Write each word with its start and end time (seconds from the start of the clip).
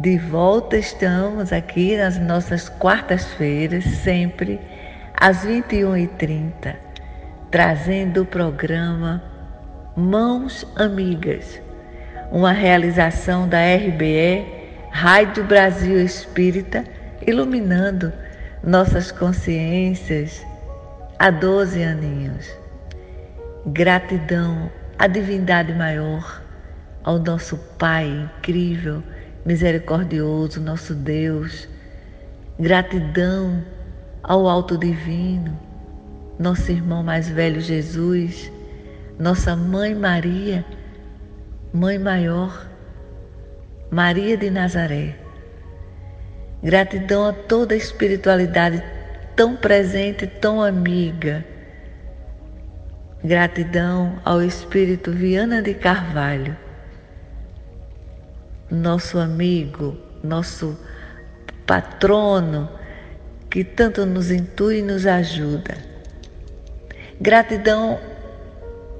De 0.00 0.16
volta 0.16 0.78
estamos 0.78 1.52
aqui 1.52 1.94
nas 1.94 2.18
nossas 2.18 2.70
quartas-feiras, 2.70 3.84
sempre 3.84 4.58
às 5.12 5.44
21h30, 5.44 6.74
trazendo 7.50 8.22
o 8.22 8.24
programa 8.24 9.22
Mãos 9.94 10.66
Amigas, 10.74 11.60
uma 12.32 12.50
realização 12.50 13.46
da 13.46 13.58
RBE, 13.58 14.46
Rádio 14.90 15.44
Brasil 15.44 16.02
Espírita, 16.02 16.82
iluminando 17.26 18.10
nossas 18.64 19.12
consciências 19.12 20.42
há 21.18 21.28
12 21.30 21.82
aninhos. 21.82 22.50
Gratidão 23.66 24.72
à 24.98 25.06
divindade 25.06 25.74
maior, 25.74 26.42
ao 27.04 27.18
nosso 27.18 27.58
Pai 27.78 28.06
incrível, 28.08 29.02
misericordioso, 29.44 30.60
nosso 30.60 30.94
Deus. 30.94 31.68
Gratidão 32.58 33.64
ao 34.22 34.48
Alto 34.48 34.76
Divino, 34.76 35.58
nosso 36.38 36.70
irmão 36.70 37.02
mais 37.02 37.28
velho 37.28 37.60
Jesus, 37.60 38.52
nossa 39.18 39.56
mãe 39.56 39.94
Maria, 39.94 40.64
mãe 41.72 41.98
maior, 41.98 42.68
Maria 43.90 44.36
de 44.36 44.50
Nazaré. 44.50 45.16
Gratidão 46.62 47.26
a 47.26 47.32
toda 47.32 47.72
a 47.72 47.78
espiritualidade 47.78 48.82
tão 49.34 49.56
presente, 49.56 50.26
tão 50.26 50.62
amiga. 50.62 51.42
Gratidão 53.24 54.18
ao 54.24 54.42
Espírito 54.42 55.12
Viana 55.12 55.62
de 55.62 55.72
Carvalho 55.72 56.56
nosso 58.70 59.18
amigo, 59.18 59.96
nosso 60.22 60.78
patrono, 61.66 62.68
que 63.50 63.64
tanto 63.64 64.06
nos 64.06 64.30
intui 64.30 64.78
e 64.78 64.82
nos 64.82 65.06
ajuda. 65.06 65.76
Gratidão 67.20 67.98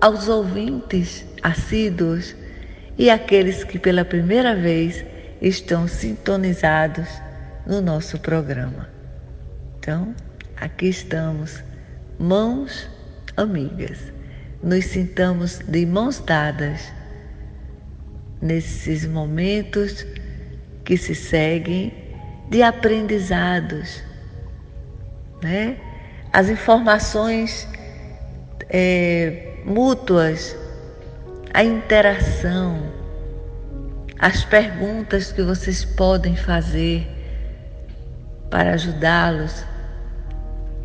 aos 0.00 0.28
ouvintes 0.28 1.24
assíduos 1.42 2.34
e 2.98 3.08
aqueles 3.08 3.64
que 3.64 3.78
pela 3.78 4.04
primeira 4.04 4.54
vez 4.54 5.04
estão 5.40 5.86
sintonizados 5.86 7.08
no 7.66 7.80
nosso 7.80 8.18
programa. 8.18 8.88
Então, 9.78 10.14
aqui 10.56 10.88
estamos, 10.88 11.62
mãos 12.18 12.88
amigas. 13.36 13.98
Nos 14.62 14.84
sintamos 14.86 15.60
de 15.60 15.86
mãos 15.86 16.20
dadas 16.20 16.92
nesses 18.40 19.06
momentos 19.06 20.06
que 20.84 20.96
se 20.96 21.14
seguem 21.14 21.92
de 22.48 22.62
aprendizados, 22.62 24.02
né? 25.42 25.76
As 26.32 26.48
informações 26.48 27.68
é, 28.68 29.58
mútuas, 29.64 30.56
a 31.52 31.62
interação, 31.62 32.82
as 34.18 34.44
perguntas 34.44 35.32
que 35.32 35.42
vocês 35.42 35.84
podem 35.84 36.36
fazer 36.36 37.06
para 38.50 38.74
ajudá-los, 38.74 39.64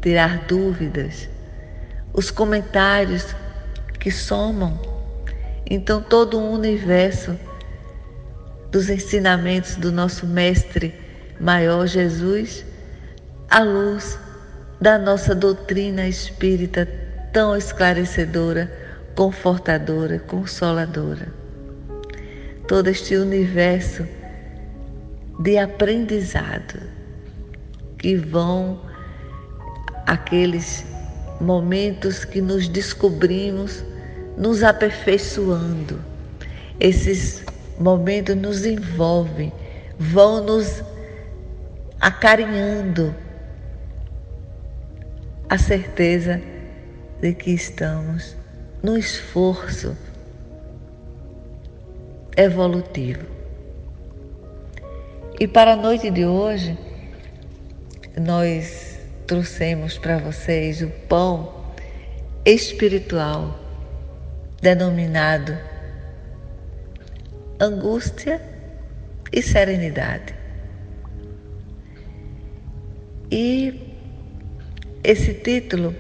tirar 0.02 0.46
dúvidas, 0.46 1.30
os 2.14 2.30
comentários 2.32 3.36
que 4.00 4.12
somam 4.12 4.95
então, 5.70 6.02
todo 6.02 6.38
o 6.38 6.52
universo 6.52 7.38
dos 8.72 8.90
ensinamentos 8.90 9.76
do 9.78 9.92
nosso 9.92 10.28
Mestre 10.28 10.94
Maior 11.40 11.88
Jesus, 11.88 12.64
à 13.50 13.60
luz 13.62 14.20
da 14.80 14.98
nossa 14.98 15.34
doutrina 15.34 16.08
espírita 16.08 16.88
tão 17.34 17.56
esclarecedora, 17.56 18.72
confortadora, 19.16 20.20
consoladora. 20.20 21.28
Todo 22.68 22.88
este 22.88 23.16
universo 23.16 24.08
de 25.40 25.58
aprendizado 25.58 26.80
que 27.98 28.16
vão 28.16 28.82
aqueles 30.06 30.86
momentos 31.42 32.24
que 32.24 32.40
nos 32.40 32.68
descobrimos 32.68 33.84
nos 34.38 34.64
aperfeiçoando. 34.64 36.00
Esses 36.80 37.44
momentos 37.80 38.36
nos 38.36 38.66
envolvem, 38.66 39.52
vão 39.98 40.44
nos 40.44 40.84
acarinhando 42.00 43.16
a 45.50 45.58
certeza 45.58 46.42
de 47.22 47.34
que 47.34 47.52
estamos 47.52 48.36
no 48.84 48.98
esforço 48.98 49.96
evolutivo. 52.36 53.26
E 55.40 55.48
para 55.48 55.74
a 55.74 55.76
noite 55.76 56.10
de 56.10 56.26
hoje, 56.26 56.78
nós 58.18 59.00
trouxemos 59.28 59.98
para 59.98 60.18
vocês 60.18 60.82
o 60.82 60.90
pão 61.08 61.66
espiritual 62.46 63.65
denominado 64.66 65.56
angústia 67.60 68.42
e 69.32 69.40
serenidade. 69.40 70.34
E 73.30 73.80
esse 75.04 75.36
título 75.36 75.96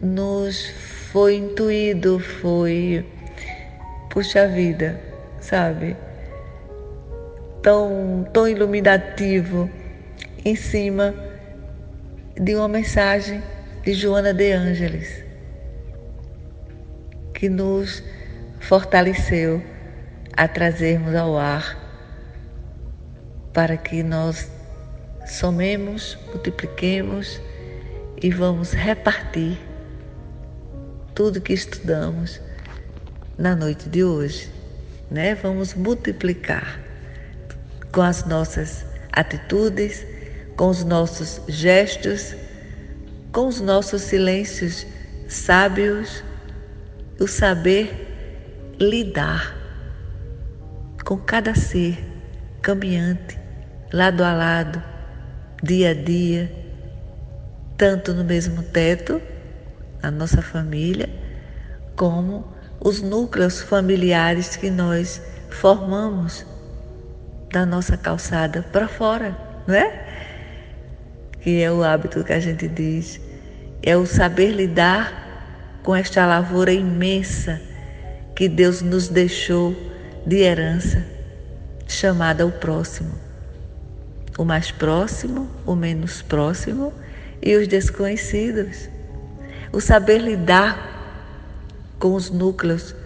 nos 0.00 0.68
foi 1.10 1.34
intuído, 1.34 2.20
foi, 2.20 3.04
puxa 4.08 4.46
vida, 4.46 5.00
sabe? 5.40 5.96
Tão, 7.60 8.24
tão 8.32 8.46
iluminativo 8.46 9.68
em 10.44 10.54
cima 10.54 11.12
de 12.40 12.54
uma 12.54 12.68
mensagem 12.68 13.42
de 13.82 13.94
Joana 13.94 14.32
de 14.32 14.52
Ângeles 14.52 15.23
que 17.44 17.48
nos 17.50 18.02
fortaleceu 18.58 19.62
a 20.32 20.48
trazermos 20.48 21.14
ao 21.14 21.36
ar 21.36 21.78
para 23.52 23.76
que 23.76 24.02
nós 24.02 24.48
somemos, 25.26 26.16
multipliquemos 26.28 27.38
e 28.22 28.30
vamos 28.30 28.72
repartir 28.72 29.58
tudo 31.14 31.38
que 31.38 31.52
estudamos 31.52 32.40
na 33.36 33.54
noite 33.54 33.90
de 33.90 34.02
hoje, 34.02 34.50
né? 35.10 35.34
Vamos 35.34 35.74
multiplicar 35.74 36.80
com 37.92 38.00
as 38.00 38.24
nossas 38.24 38.86
atitudes, 39.12 40.06
com 40.56 40.70
os 40.70 40.82
nossos 40.82 41.42
gestos, 41.46 42.34
com 43.32 43.48
os 43.48 43.60
nossos 43.60 44.00
silêncios 44.00 44.86
sábios 45.28 46.24
o 47.20 47.26
saber 47.26 48.74
lidar 48.80 49.56
com 51.04 51.16
cada 51.18 51.54
ser 51.54 52.02
caminhante, 52.62 53.38
lado 53.92 54.24
a 54.24 54.32
lado, 54.32 54.82
dia 55.62 55.90
a 55.90 55.94
dia, 55.94 56.50
tanto 57.76 58.14
no 58.14 58.24
mesmo 58.24 58.62
teto, 58.62 59.20
a 60.02 60.10
nossa 60.10 60.42
família, 60.42 61.08
como 61.96 62.46
os 62.80 63.00
núcleos 63.00 63.60
familiares 63.62 64.56
que 64.56 64.70
nós 64.70 65.20
formamos 65.50 66.44
da 67.52 67.64
nossa 67.64 67.96
calçada 67.96 68.62
para 68.72 68.88
fora, 68.88 69.36
não 69.66 69.74
é? 69.74 70.06
Que 71.40 71.62
é 71.62 71.70
o 71.70 71.84
hábito 71.84 72.24
que 72.24 72.32
a 72.32 72.40
gente 72.40 72.66
diz, 72.66 73.20
é 73.82 73.96
o 73.96 74.06
saber 74.06 74.52
lidar 74.52 75.23
com 75.84 75.94
esta 75.94 76.26
lavoura 76.26 76.72
imensa 76.72 77.60
que 78.34 78.48
Deus 78.48 78.80
nos 78.80 79.06
deixou 79.06 79.76
de 80.26 80.38
herança, 80.38 81.04
chamada 81.86 82.44
o 82.46 82.50
próximo. 82.50 83.22
o 84.36 84.44
mais 84.44 84.72
próximo, 84.72 85.48
o 85.64 85.76
menos 85.76 86.20
próximo 86.20 86.92
e 87.40 87.54
os 87.54 87.68
desconhecidos. 87.68 88.88
O 89.70 89.80
saber 89.80 90.18
lidar 90.18 90.76
com 92.00 92.14
os 92.14 92.30
núcleos 92.30 92.96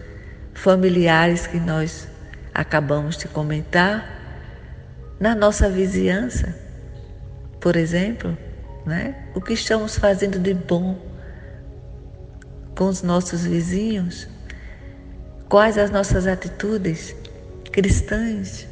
familiares 0.54 1.46
que 1.46 1.60
nós 1.60 2.08
acabamos 2.54 3.18
de 3.18 3.28
comentar 3.28 4.18
na 5.20 5.34
nossa 5.34 5.68
vizinhança, 5.68 6.54
por 7.60 7.76
exemplo, 7.76 8.38
né? 8.86 9.14
o 9.34 9.40
que 9.40 9.52
estamos 9.52 9.98
fazendo 9.98 10.38
de 10.38 10.54
bom 10.54 11.07
com 12.78 12.86
os 12.86 13.02
nossos 13.02 13.44
vizinhos, 13.44 14.28
quais 15.48 15.76
as 15.76 15.90
nossas 15.90 16.28
atitudes 16.28 17.12
cristãs, 17.72 18.68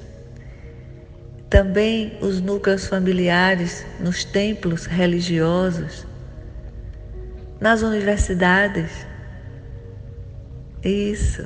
também 1.51 2.17
os 2.21 2.41
núcleos 2.41 2.87
familiares 2.87 3.85
nos 3.99 4.25
templos 4.25 4.87
religiosos, 4.87 6.07
nas 7.61 7.83
universidades. 7.83 8.93
Isso. 10.85 11.45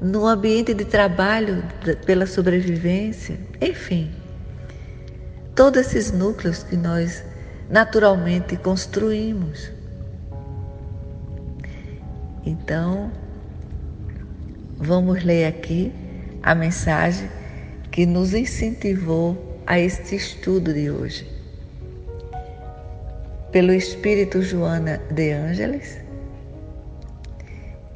No 0.00 0.26
ambiente 0.26 0.72
de 0.72 0.86
trabalho 0.86 1.62
pela 2.06 2.24
sobrevivência, 2.24 3.38
enfim. 3.60 4.10
Todos 5.54 5.80
esses 5.80 6.10
núcleos 6.10 6.62
que 6.62 6.76
nós 6.76 7.22
naturalmente 7.68 8.56
construímos. 8.56 9.76
Então, 12.44 13.10
vamos 14.76 15.22
ler 15.24 15.46
aqui 15.46 15.92
a 16.42 16.54
mensagem 16.54 17.28
que 17.90 18.06
nos 18.06 18.32
incentivou 18.34 19.60
a 19.66 19.78
este 19.78 20.16
estudo 20.16 20.72
de 20.72 20.90
hoje. 20.90 21.26
Pelo 23.52 23.72
Espírito 23.72 24.42
Joana 24.42 25.00
de 25.10 25.32
Ângeles, 25.32 25.98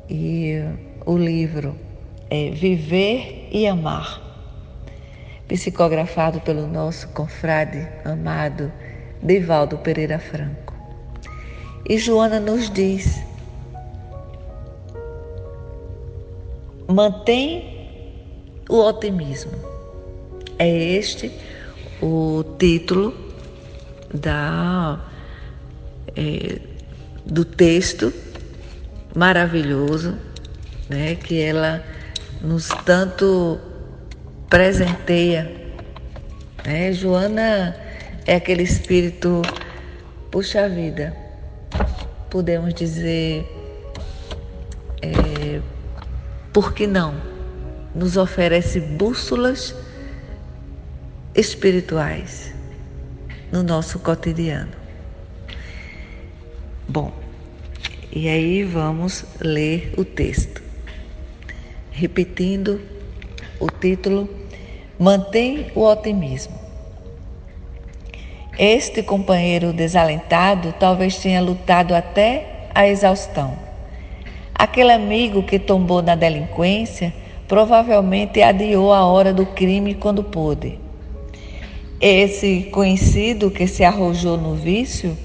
e 0.08 0.62
o 1.06 1.16
livro 1.16 1.74
é 2.28 2.50
Viver 2.50 3.48
e 3.50 3.66
Amar, 3.66 4.20
psicografado 5.48 6.40
pelo 6.40 6.66
nosso 6.66 7.08
confrade 7.08 7.86
amado 8.04 8.72
Divaldo 9.22 9.78
Pereira 9.78 10.18
Franco. 10.18 10.74
E 11.88 11.96
Joana 11.96 12.40
nos 12.40 12.68
diz: 12.70 13.22
mantém 16.92 17.72
o 18.68 18.76
otimismo. 18.76 19.52
É 20.58 20.68
este 20.68 21.32
o 22.00 22.44
título 22.58 23.14
da, 24.12 25.00
é, 26.16 26.58
do 27.24 27.44
texto 27.44 28.12
maravilhoso 29.14 30.16
né, 30.88 31.14
que 31.16 31.40
ela 31.40 31.84
nos 32.40 32.68
tanto 32.84 33.58
presenteia. 34.48 35.50
Né? 36.64 36.92
Joana 36.92 37.76
é 38.26 38.36
aquele 38.36 38.62
espírito, 38.62 39.42
puxa 40.30 40.68
vida, 40.68 41.16
podemos 42.30 42.74
dizer, 42.74 43.61
por 46.52 46.74
que 46.74 46.86
não? 46.86 47.14
Nos 47.94 48.16
oferece 48.16 48.80
bússolas 48.80 49.74
espirituais 51.34 52.52
no 53.50 53.62
nosso 53.62 53.98
cotidiano. 53.98 54.72
Bom, 56.88 57.12
e 58.10 58.28
aí 58.28 58.64
vamos 58.64 59.24
ler 59.40 59.94
o 59.96 60.04
texto. 60.04 60.62
Repetindo 61.90 62.80
o 63.58 63.70
título, 63.70 64.28
Mantém 64.98 65.72
o 65.74 65.82
otimismo. 65.84 66.60
Este 68.58 69.02
companheiro 69.02 69.72
desalentado 69.72 70.74
talvez 70.78 71.16
tenha 71.16 71.40
lutado 71.40 71.94
até 71.94 72.68
a 72.74 72.86
exaustão. 72.86 73.71
Aquele 74.62 74.92
amigo 74.92 75.42
que 75.42 75.58
tombou 75.58 76.00
na 76.00 76.14
delinquência 76.14 77.12
provavelmente 77.48 78.40
adiou 78.40 78.92
a 78.92 79.04
hora 79.04 79.34
do 79.34 79.44
crime 79.44 79.92
quando 79.92 80.22
pôde. 80.22 80.78
Esse 82.00 82.68
conhecido 82.72 83.50
que 83.50 83.66
se 83.66 83.82
arrojou 83.82 84.36
no 84.36 84.54
vício 84.54 85.18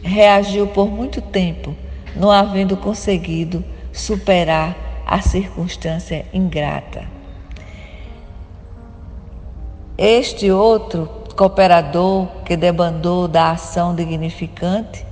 reagiu 0.00 0.68
por 0.68 0.88
muito 0.88 1.20
tempo, 1.20 1.74
não 2.14 2.30
havendo 2.30 2.76
conseguido 2.76 3.64
superar 3.92 4.76
a 5.04 5.20
circunstância 5.20 6.24
ingrata. 6.32 7.02
Este 9.98 10.52
outro 10.52 11.10
cooperador 11.36 12.28
que 12.44 12.56
debandou 12.56 13.26
da 13.26 13.50
ação 13.50 13.92
dignificante 13.92 15.04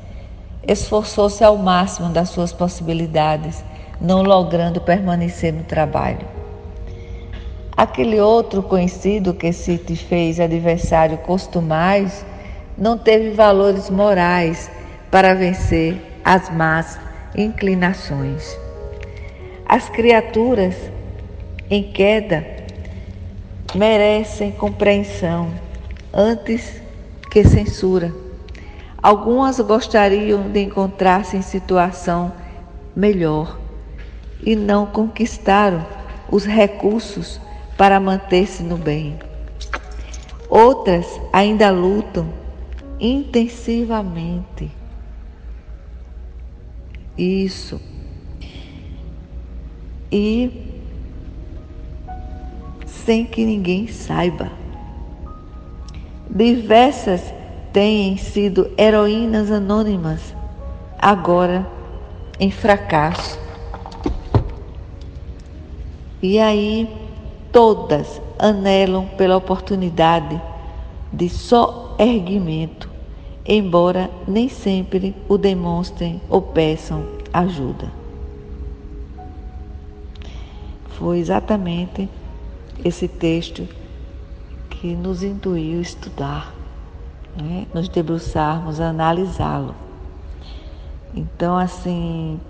esforçou-se 0.65 1.43
ao 1.43 1.57
máximo 1.57 2.11
das 2.11 2.29
suas 2.29 2.53
possibilidades, 2.53 3.65
não 4.03 4.23
logrando 4.23 4.81
permanecer 4.81 5.53
no 5.53 5.63
trabalho. 5.63 6.27
Aquele 7.77 8.21
outro 8.21 8.63
conhecido 8.63 9.33
que 9.33 9.53
se 9.53 9.79
te 9.79 9.95
fez 9.95 10.41
adversário 10.41 11.19
costumais 11.19 12.27
não 12.77 12.99
teve 12.99 13.31
valores 13.31 13.89
morais 13.89 14.69
para 15.11 15.35
vencer 15.35 15.97
as 16.25 16.51
más 16.51 16.99
inclinações. 17.37 18.59
As 19.65 19.89
criaturas 19.89 20.75
em 21.71 21.85
queda 21.85 22.45
merecem 23.75 24.51
compreensão 24.51 25.49
antes 26.13 26.83
que 27.31 27.45
censura. 27.45 28.13
Algumas 29.03 29.59
gostariam 29.61 30.51
de 30.51 30.61
encontrar-se 30.61 31.37
em 31.37 31.43
situação 31.43 32.33
melhor 32.95 33.62
e 34.43 34.57
não 34.57 34.87
conquistaram 34.87 35.87
os 36.31 36.45
recursos 36.45 37.41
para 37.77 38.01
manter-se 38.01 38.63
no 38.63 38.77
bem. 38.77 39.19
Outras 40.49 41.21
ainda 41.33 41.71
lutam 41.71 42.29
intensivamente. 43.01 44.71
Isso. 47.17 47.81
E 50.11 50.73
sem 52.87 53.25
que 53.25 53.45
ninguém 53.45 53.89
saiba. 53.89 54.51
Diversas 56.31 57.35
têm 57.73 58.17
sido 58.17 58.71
heroínas 58.79 59.51
anônimas, 59.51 60.35
agora 60.99 61.67
em 62.39 62.51
fracasso. 62.51 63.42
E 66.23 66.39
aí 66.39 66.89
todas 67.51 68.23
anelam 68.39 69.07
pela 69.19 69.37
oportunidade 69.37 70.41
de 71.13 71.29
só 71.29 71.97
erguimento, 71.99 72.89
embora 73.45 74.09
nem 74.27 74.49
sempre 74.49 75.17
o 75.29 75.37
demonstrem 75.37 76.21
ou 76.31 76.41
peçam 76.41 77.05
ajuda. 77.33 77.91
Foi 80.91 81.19
exatamente 81.19 82.09
esse 82.85 83.09
texto 83.09 83.67
que 84.71 84.95
nos 84.95 85.25
intuiu 85.25 85.81
estudar, 85.81 86.55
né? 87.37 87.67
nos 87.75 87.89
debruçarmos, 87.89 88.81
analisá-lo. 88.81 89.75
Então, 91.15 91.59
assim, 91.59 92.41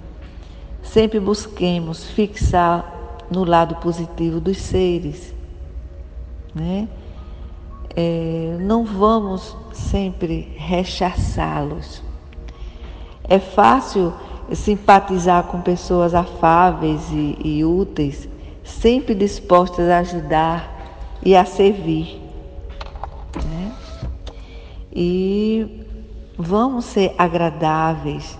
sempre 0.82 1.18
busquemos 1.18 2.04
fixar 2.04 3.01
no 3.32 3.44
lado 3.44 3.76
positivo 3.76 4.40
dos 4.40 4.58
seres. 4.58 5.34
Né? 6.54 6.88
É, 7.96 8.56
não 8.60 8.84
vamos 8.84 9.56
sempre 9.72 10.52
rechaçá-los. 10.56 12.02
É 13.24 13.38
fácil 13.38 14.12
simpatizar 14.54 15.44
com 15.44 15.60
pessoas 15.60 16.14
afáveis 16.14 17.10
e, 17.10 17.38
e 17.42 17.64
úteis, 17.64 18.28
sempre 18.62 19.14
dispostas 19.14 19.88
a 19.88 19.98
ajudar 19.98 20.70
e 21.24 21.34
a 21.34 21.44
servir. 21.44 22.20
Né? 23.44 23.72
E 24.92 25.86
vamos 26.36 26.84
ser 26.84 27.14
agradáveis, 27.16 28.38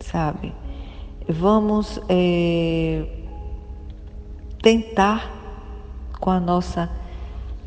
sabe? 0.00 0.52
Vamos 1.28 2.00
é, 2.08 3.06
tentar, 4.64 5.30
com 6.18 6.30
a 6.30 6.40
nossa 6.40 6.88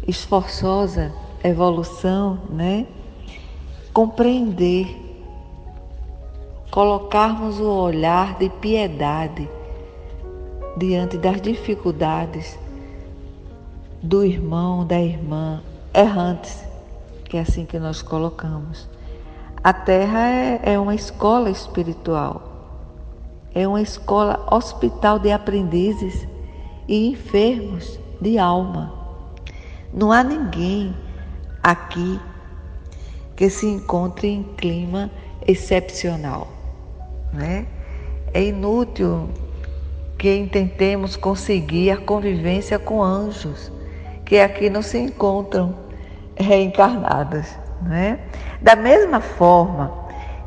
esforçosa 0.08 1.14
evolução, 1.44 2.40
né? 2.50 2.88
Compreender, 3.94 4.88
colocarmos 6.72 7.60
o 7.60 7.70
olhar 7.70 8.40
de 8.40 8.50
piedade 8.50 9.48
diante 10.76 11.20
das 11.20 11.40
dificuldades 11.40 12.58
do 14.02 14.24
irmão, 14.24 14.84
da 14.84 15.00
irmã, 15.00 15.62
errantes, 15.94 16.66
que 17.26 17.38
é 17.38 17.42
assim 17.42 17.64
que 17.64 17.78
nós 17.78 18.02
colocamos. 18.02 18.90
A 19.64 19.72
Terra 19.72 20.30
é, 20.30 20.74
é 20.74 20.80
uma 20.80 20.96
escola 20.96 21.52
espiritual, 21.52 22.42
é 23.54 23.68
uma 23.68 23.84
escola 23.84 24.48
hospital 24.52 25.20
de 25.20 25.32
aprendizes 25.32 26.28
e 26.88 27.10
enfermos 27.10 28.00
de 28.22 28.38
alma. 28.38 28.94
Não 29.94 30.12
há 30.12 30.24
ninguém 30.24 30.96
aqui 31.62 32.20
que 33.36 33.50
se 33.50 33.68
encontre 33.68 34.28
em 34.28 34.44
clima 34.44 35.12
excepcional. 35.46 36.48
Né? 37.34 37.66
É 38.34 38.44
inútil 38.44 39.30
que 40.18 40.48
tentemos 40.52 41.16
conseguir 41.16 41.92
a 41.92 41.98
convivência 41.98 42.80
com 42.80 43.04
anjos, 43.04 43.72
que 44.26 44.40
aqui 44.40 44.70
não 44.70 44.82
se 44.82 44.98
encontram 44.98 45.76
reencarnados. 46.36 47.48
Né? 47.82 48.20
Da 48.62 48.76
mesma 48.76 49.22
forma 49.22 49.94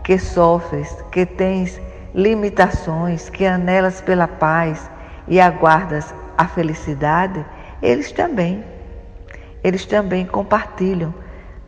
que 0.02 0.18
sofres, 0.18 0.90
que 1.12 1.25
tens 1.25 1.80
limitações, 2.14 3.30
que 3.30 3.47
anelas 3.47 4.00
pela 4.00 4.26
paz 4.26 4.90
e 5.28 5.40
aguardas 5.40 6.12
a 6.40 6.49
felicidade, 6.49 7.44
eles 7.82 8.12
também. 8.12 8.64
Eles 9.62 9.85
também 9.85 10.25
compartilham 10.25 11.12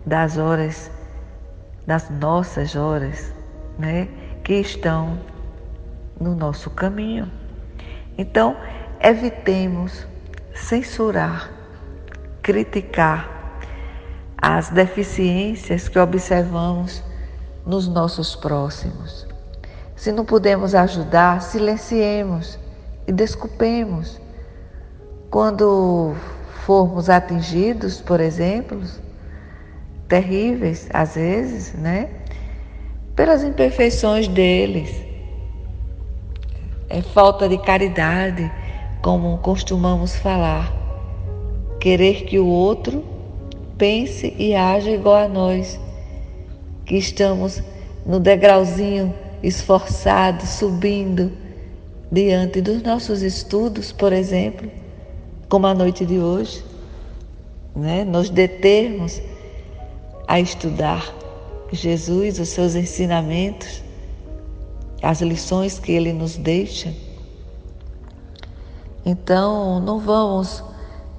das 0.07 0.39
horas, 0.39 0.91
das 1.87 2.09
nossas 2.09 2.75
horas, 2.75 3.35
né, 3.79 4.09
que 4.43 4.55
estão 4.55 5.21
no 6.19 6.35
nosso 6.35 6.71
caminho. 6.71 7.31
Então, 8.17 8.57
evitemos 8.99 10.07
censurar, 10.55 11.51
criticar 12.43 13.29
as 14.39 14.71
deficiências 14.71 15.87
que 15.87 15.99
observamos 15.99 17.05
nos 17.67 17.87
nossos 17.89 18.35
próximos. 18.35 19.27
Se 19.95 20.11
não 20.13 20.25
podemos 20.25 20.75
ajudar, 20.75 21.43
silenciemos 21.43 22.59
e 23.07 23.13
desculpemos. 23.13 24.23
Quando 25.33 26.15
formos 26.67 27.09
atingidos, 27.09 28.03
por 28.03 28.21
exemplo, 28.21 28.83
terríveis 30.07 30.87
às 30.93 31.15
vezes, 31.15 31.73
né? 31.73 32.11
Pelas 33.17 33.43
imperfeições 33.43 34.29
deles. 34.29 34.95
É 36.87 37.01
falta 37.01 37.49
de 37.49 37.57
caridade, 37.57 38.53
como 39.01 39.39
costumamos 39.39 40.15
falar. 40.15 40.71
Querer 41.81 42.27
que 42.27 42.39
o 42.39 42.47
outro 42.47 43.03
pense 43.79 44.37
e 44.39 44.55
haja 44.55 44.91
igual 44.91 45.17
a 45.17 45.29
nós, 45.29 45.81
que 46.85 46.97
estamos 46.97 47.63
no 48.05 48.21
degrauzinho 48.21 49.15
esforçado, 49.43 50.45
subindo 50.47 51.33
diante 52.13 52.61
dos 52.61 52.83
nossos 52.83 53.23
estudos, 53.23 53.93
por 53.93 54.13
exemplo, 54.13 54.82
como 55.53 55.67
a 55.67 55.75
noite 55.75 56.07
de 56.07 56.19
hoje, 56.19 56.65
né? 57.77 58.05
nos 58.05 58.31
determos 58.31 59.21
a 60.27 60.41
estudar 60.41 61.15
Jesus, 61.71 62.39
os 62.39 62.49
seus 62.49 62.75
ensinamentos, 62.75 63.83
as 65.03 65.21
lições 65.21 65.79
que 65.79 65.93
ele 65.93 66.11
nos 66.11 66.39
deixa. 66.39 66.95
Então, 69.05 69.79
não 69.79 70.01
vamos, 70.01 70.65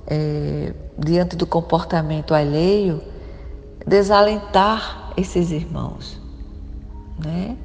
é, 0.07 0.73
diante 0.97 1.35
do 1.35 1.45
comportamento 1.45 2.33
alheio, 2.33 3.03
desalentar 3.85 5.13
esses 5.15 5.51
irmãos. 5.51 6.19
Né? 7.23 7.55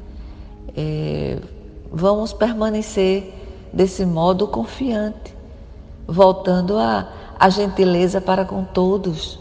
É, 0.77 1.39
vamos 1.91 2.35
permanecer 2.35 3.33
desse 3.73 4.05
modo 4.05 4.47
confiante, 4.47 5.38
voltando 6.09 6.77
a, 6.77 7.07
a 7.39 7.49
gentileza 7.49 8.21
para 8.21 8.45
com 8.45 8.65
todos 8.65 9.39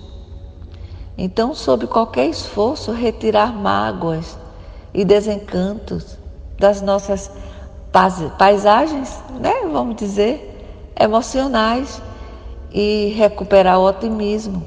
então, 1.17 1.55
sob 1.55 1.88
qualquer 1.88 2.27
esforço, 2.27 2.91
retirar 2.91 3.51
mágoas 3.51 4.38
e 4.93 5.03
desencantos 5.03 6.17
das 6.59 6.79
nossas 6.81 7.31
paisagens, 8.38 9.19
né, 9.39 9.67
vamos 9.71 9.95
dizer, 9.95 10.93
emocionais 11.00 12.01
e 12.71 13.13
recuperar 13.17 13.79
o 13.79 13.88
otimismo. 13.88 14.63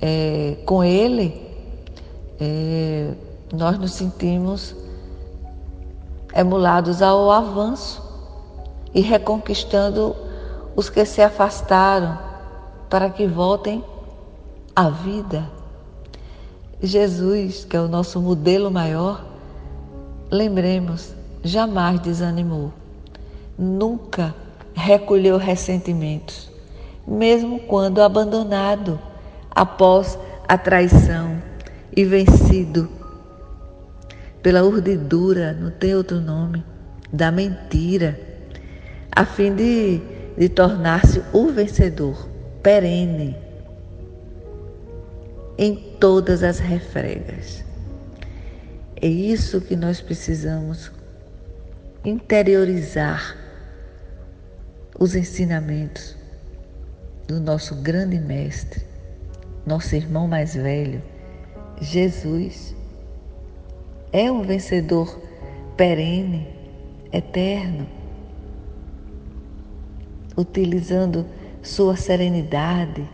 É, 0.00 0.56
com 0.66 0.82
ele, 0.82 1.40
é, 2.40 3.12
nós 3.52 3.78
nos 3.78 3.92
sentimos 3.92 4.74
emulados 6.34 7.00
ao 7.00 7.30
avanço 7.30 8.02
e 8.92 9.00
reconquistando 9.00 10.16
os 10.78 10.88
que 10.88 11.04
se 11.04 11.20
afastaram 11.20 12.16
para 12.88 13.10
que 13.10 13.26
voltem 13.26 13.84
a 14.76 14.88
vida. 14.88 15.44
Jesus, 16.80 17.64
que 17.64 17.76
é 17.76 17.80
o 17.80 17.88
nosso 17.88 18.20
modelo 18.20 18.70
maior, 18.70 19.26
lembremos, 20.30 21.12
jamais 21.42 21.98
desanimou, 21.98 22.72
nunca 23.58 24.32
recolheu 24.72 25.36
ressentimentos, 25.36 26.48
mesmo 27.04 27.58
quando 27.58 28.00
abandonado 28.00 29.00
após 29.50 30.16
a 30.46 30.56
traição 30.56 31.42
e 31.96 32.04
vencido 32.04 32.88
pela 34.40 34.62
urdidura, 34.62 35.54
não 35.54 35.72
tem 35.72 35.96
outro 35.96 36.20
nome, 36.20 36.64
da 37.12 37.32
mentira, 37.32 38.16
a 39.10 39.24
fim 39.24 39.52
de, 39.56 40.17
de 40.38 40.48
tornar-se 40.48 41.20
o 41.32 41.48
vencedor 41.48 42.28
perene 42.62 43.36
em 45.58 45.74
todas 45.98 46.44
as 46.44 46.60
refregas. 46.60 47.64
É 48.94 49.08
isso 49.08 49.60
que 49.60 49.74
nós 49.74 50.00
precisamos 50.00 50.92
interiorizar 52.04 53.36
os 54.96 55.16
ensinamentos 55.16 56.16
do 57.26 57.40
nosso 57.40 57.74
grande 57.74 58.18
mestre, 58.18 58.84
nosso 59.66 59.96
irmão 59.96 60.28
mais 60.28 60.54
velho, 60.54 61.02
Jesus. 61.80 62.76
É 64.12 64.30
um 64.30 64.42
vencedor 64.42 65.20
perene, 65.76 66.48
eterno, 67.12 67.97
utilizando 70.38 71.26
sua 71.60 71.96
serenidade 71.96 73.06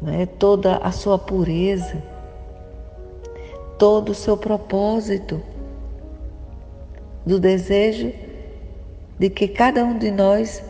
né, 0.00 0.26
toda 0.38 0.76
a 0.76 0.92
sua 0.92 1.18
pureza, 1.18 2.02
todo 3.78 4.10
o 4.10 4.14
seu 4.14 4.36
propósito, 4.36 5.42
do 7.24 7.40
desejo 7.40 8.12
de 9.18 9.30
que 9.30 9.48
cada 9.48 9.82
um 9.84 9.98
de 9.98 10.10
nós 10.10 10.62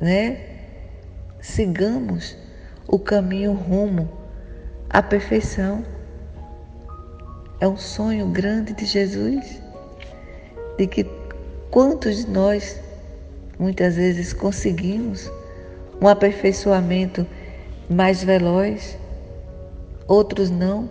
né, 0.00 0.40
sigamos 1.40 2.36
o 2.88 2.98
caminho 2.98 3.52
rumo 3.52 4.08
à 4.88 5.02
perfeição. 5.02 5.84
É 7.60 7.68
um 7.68 7.76
sonho 7.76 8.28
grande 8.28 8.72
de 8.72 8.86
Jesus, 8.86 9.60
de 10.78 10.86
que 10.86 11.04
quantos 11.70 12.24
de 12.24 12.30
nós 12.30 12.80
muitas 13.64 13.96
vezes 13.96 14.34
conseguimos 14.34 15.32
um 15.98 16.06
aperfeiçoamento 16.06 17.26
mais 17.88 18.22
veloz, 18.22 18.98
outros 20.06 20.50
não, 20.50 20.86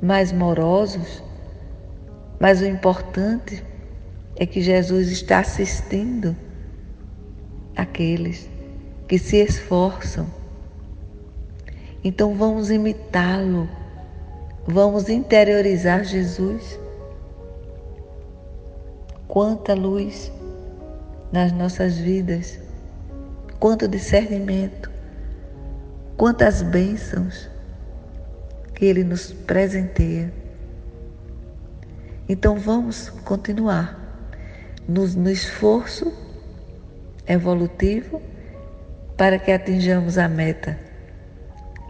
mais 0.00 0.30
morosos, 0.30 1.20
mas 2.38 2.60
o 2.60 2.66
importante 2.66 3.64
é 4.36 4.46
que 4.46 4.62
Jesus 4.62 5.10
está 5.10 5.40
assistindo 5.40 6.36
aqueles 7.74 8.48
que 9.08 9.18
se 9.18 9.38
esforçam. 9.38 10.24
Então 12.04 12.32
vamos 12.32 12.70
imitá-lo, 12.70 13.68
vamos 14.68 15.08
interiorizar 15.08 16.04
Jesus. 16.04 16.78
Quanta 19.26 19.74
luz 19.74 20.30
nas 21.32 21.52
nossas 21.52 21.98
vidas 21.98 22.58
quanto 23.58 23.88
discernimento, 23.88 24.90
quantas 26.16 26.62
bênçãos 26.62 27.48
que 28.74 28.84
Ele 28.84 29.04
nos 29.04 29.32
presenteia. 29.32 30.32
Então 32.28 32.58
vamos 32.58 33.08
continuar 33.24 33.98
no, 34.86 35.06
no 35.06 35.30
esforço 35.30 36.12
evolutivo 37.26 38.22
para 39.16 39.38
que 39.38 39.50
atinjamos 39.50 40.16
a 40.16 40.28
meta 40.28 40.78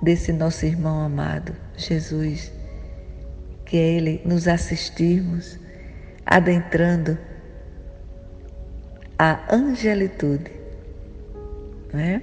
desse 0.03 0.33
nosso 0.33 0.65
irmão 0.65 1.01
amado, 1.01 1.55
Jesus, 1.77 2.53
que 3.65 3.77
é 3.77 3.93
Ele 3.95 4.23
nos 4.25 4.49
assistirmos, 4.49 5.59
adentrando 6.25 7.19
a 9.19 9.41
angelitude. 9.53 10.51
Né? 11.93 12.23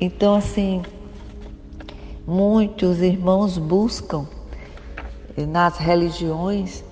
Então, 0.00 0.34
assim, 0.34 0.82
muitos 2.26 3.00
irmãos 3.00 3.56
buscam 3.56 4.26
nas 5.48 5.78
religiões 5.78 6.84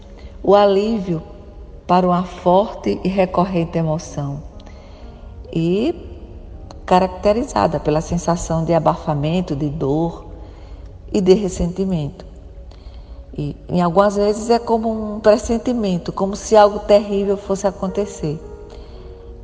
o 0.43 0.55
alívio 0.55 1.23
para 1.87 2.07
uma 2.07 2.25
forte 2.25 2.99
e 3.05 3.09
recorrente 3.09 3.77
emoção 3.77 4.43
e 5.53 5.95
caracterizada 6.87 7.79
pela 7.79 8.01
sensação 8.01 8.65
de 8.65 8.73
abafamento, 8.73 9.55
de 9.55 9.69
dor 9.69 10.27
e 11.13 11.21
de 11.21 11.35
ressentimento. 11.35 12.25
E 13.37 13.57
em 13.69 13.81
algumas 13.81 14.17
vezes 14.17 14.51
é 14.51 14.59
como 14.59 15.17
um 15.17 15.21
pressentimento, 15.21 16.13
como 16.13 16.35
se 16.35 16.57
algo 16.57 16.81
terrível 16.81 17.37
fosse 17.37 17.67
acontecer. 17.67 18.41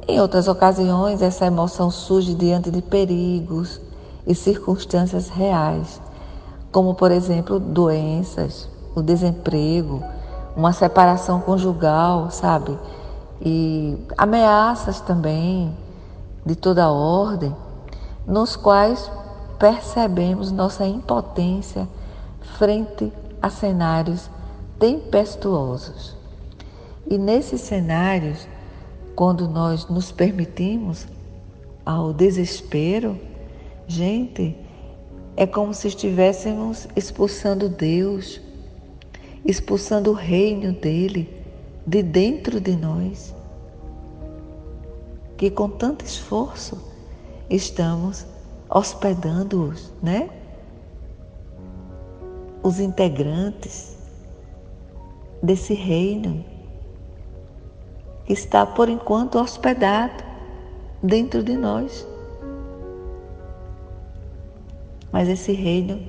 Em 0.08 0.20
outras 0.20 0.46
ocasiões, 0.46 1.20
essa 1.20 1.46
emoção 1.46 1.90
surge 1.90 2.32
diante 2.32 2.70
de 2.70 2.80
perigos 2.80 3.80
e 4.24 4.36
circunstâncias 4.36 5.28
reais, 5.28 6.00
como, 6.70 6.94
por 6.94 7.10
exemplo, 7.10 7.58
doenças, 7.58 8.68
o 8.94 9.02
desemprego, 9.02 10.00
uma 10.56 10.72
separação 10.72 11.40
conjugal, 11.40 12.30
sabe? 12.30 12.78
E 13.40 13.98
ameaças 14.16 15.00
também 15.00 15.76
de 16.44 16.54
toda 16.54 16.88
ordem, 16.88 17.54
nos 18.24 18.54
quais 18.54 19.10
percebemos 19.58 20.52
nossa 20.52 20.86
impotência 20.86 21.88
frente 22.56 23.12
a 23.42 23.50
cenários 23.50 24.30
tempestuosos. 24.78 26.16
E 27.08 27.18
nesses 27.18 27.60
cenários, 27.60 28.46
quando 29.16 29.48
nós 29.48 29.88
nos 29.88 30.12
permitimos 30.12 31.08
ao 31.86 32.12
desespero, 32.12 33.18
gente, 33.88 34.54
é 35.34 35.46
como 35.46 35.72
se 35.72 35.88
estivéssemos 35.88 36.86
expulsando 36.94 37.66
Deus, 37.66 38.40
expulsando 39.42 40.10
o 40.10 40.14
reino 40.14 40.72
dele 40.72 41.42
de 41.86 42.02
dentro 42.02 42.60
de 42.60 42.76
nós, 42.76 43.34
que 45.38 45.50
com 45.50 45.70
tanto 45.70 46.04
esforço 46.04 46.78
estamos 47.48 48.26
hospedando-os, 48.68 49.92
né? 50.02 50.28
Os 52.62 52.80
integrantes 52.80 53.96
desse 55.42 55.72
reino 55.72 56.44
está 58.28 58.66
por 58.66 58.88
enquanto 58.88 59.38
hospedado 59.38 60.24
dentro 61.02 61.42
de 61.42 61.56
nós. 61.56 62.06
Mas 65.12 65.28
esse 65.28 65.52
reino, 65.52 66.00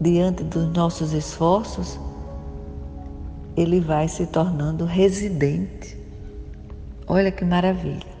diante 0.00 0.42
dos 0.42 0.72
nossos 0.72 1.12
esforços, 1.12 1.98
ele 3.56 3.80
vai 3.80 4.08
se 4.08 4.26
tornando 4.26 4.84
residente. 4.84 5.96
Olha 7.06 7.30
que 7.30 7.44
maravilha. 7.44 8.16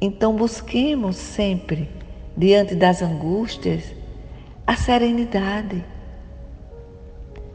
Então 0.00 0.36
busquemos 0.36 1.16
sempre, 1.16 1.88
diante 2.36 2.74
das 2.74 3.00
angústias, 3.00 3.84
a 4.66 4.76
serenidade. 4.76 5.82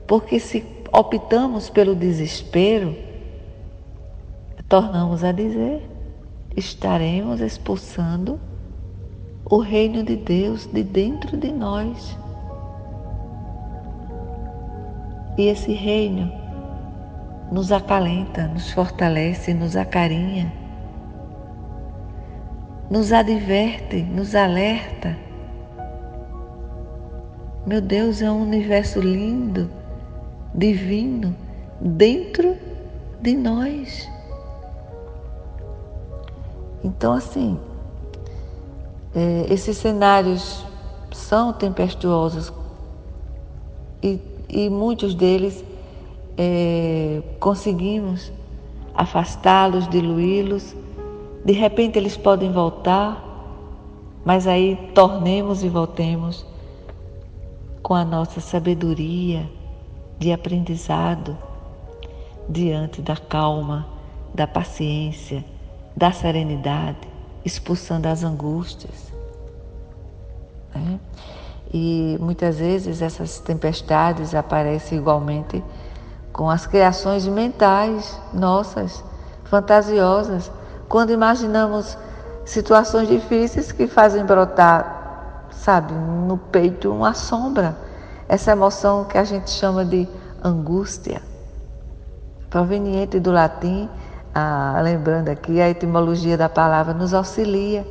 Porque 0.07 0.39
se 0.39 0.65
optamos 0.91 1.69
pelo 1.69 1.93
desespero, 1.93 2.95
tornamos 4.69 5.23
a 5.23 5.31
dizer, 5.31 5.81
estaremos 6.55 7.41
expulsando 7.41 8.39
o 9.43 9.57
reino 9.57 10.03
de 10.03 10.15
Deus 10.15 10.67
de 10.67 10.83
dentro 10.83 11.35
de 11.35 11.51
nós. 11.51 12.15
E 15.39 15.47
esse 15.47 15.73
reino 15.73 16.31
nos 17.51 17.71
acalenta, 17.71 18.47
nos 18.47 18.71
fortalece, 18.71 19.55
nos 19.55 19.75
acarinha, 19.75 20.53
nos 22.91 23.11
adverte, 23.11 24.03
nos 24.03 24.35
alerta. 24.35 25.17
Meu 27.65 27.81
Deus, 27.81 28.21
é 28.21 28.29
um 28.29 28.43
universo 28.43 28.99
lindo, 28.99 29.69
divino, 30.53 31.35
dentro 31.81 32.55
de 33.19 33.35
nós. 33.35 34.18
Então, 36.83 37.13
assim, 37.13 37.59
é, 39.13 39.45
esses 39.49 39.77
cenários 39.77 40.65
são 41.11 41.51
tempestuosos 41.51 42.53
e 44.01 44.19
e 44.49 44.69
muitos 44.69 45.13
deles 45.13 45.63
é, 46.35 47.21
conseguimos 47.39 48.31
afastá-los, 48.95 49.87
diluí-los. 49.87 50.75
De 51.45 51.53
repente 51.53 51.99
eles 51.99 52.17
podem 52.17 52.51
voltar, 52.51 53.23
mas 54.25 54.47
aí 54.47 54.75
tornemos 54.95 55.63
e 55.63 55.69
voltemos 55.69 56.45
com 57.83 57.93
a 57.93 58.03
nossa 58.03 58.41
sabedoria 58.41 59.49
de 60.17 60.33
aprendizado 60.33 61.37
diante 62.49 63.01
da 63.01 63.15
calma, 63.15 63.87
da 64.33 64.47
paciência, 64.47 65.45
da 65.99 66.13
serenidade, 66.13 67.09
expulsando 67.43 68.07
as 68.07 68.23
angústias. 68.23 69.11
Né? 70.73 70.97
E 71.73 72.17
muitas 72.21 72.57
vezes 72.57 73.01
essas 73.01 73.39
tempestades 73.39 74.33
aparecem 74.33 74.97
igualmente 74.97 75.61
com 76.31 76.49
as 76.49 76.65
criações 76.65 77.27
mentais 77.27 78.17
nossas, 78.33 79.03
fantasiosas, 79.43 80.49
quando 80.87 81.11
imaginamos 81.11 81.97
situações 82.45 83.09
difíceis 83.09 83.73
que 83.73 83.85
fazem 83.85 84.23
brotar, 84.23 85.47
sabe, 85.51 85.93
no 85.93 86.37
peito 86.37 86.93
uma 86.93 87.13
sombra, 87.13 87.77
essa 88.29 88.51
emoção 88.53 89.03
que 89.03 89.17
a 89.17 89.25
gente 89.25 89.49
chama 89.49 89.83
de 89.83 90.07
angústia, 90.41 91.21
proveniente 92.49 93.19
do 93.19 93.31
latim, 93.31 93.89
ah, 94.39 94.81
lembrando 94.81 95.29
aqui, 95.29 95.59
a 95.59 95.69
etimologia 95.69 96.37
da 96.37 96.47
palavra 96.47 96.93
nos 96.93 97.13
auxilia 97.13 97.85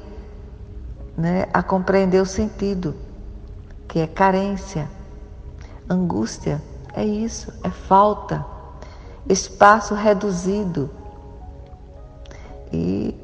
né, 1.16 1.46
a 1.52 1.62
compreender 1.62 2.22
o 2.22 2.26
sentido 2.26 2.94
que 3.86 3.98
é 3.98 4.06
carência. 4.06 4.88
Angústia 5.90 6.62
é 6.94 7.04
isso, 7.04 7.52
é 7.62 7.70
falta, 7.70 8.44
espaço 9.28 9.94
reduzido. 9.94 10.90
E, 12.72 13.14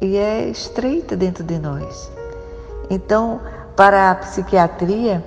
e 0.00 0.16
é 0.16 0.48
estreita 0.48 1.16
dentro 1.16 1.44
de 1.44 1.58
nós. 1.58 2.10
Então, 2.88 3.40
para 3.76 4.10
a 4.10 4.14
psiquiatria, 4.14 5.24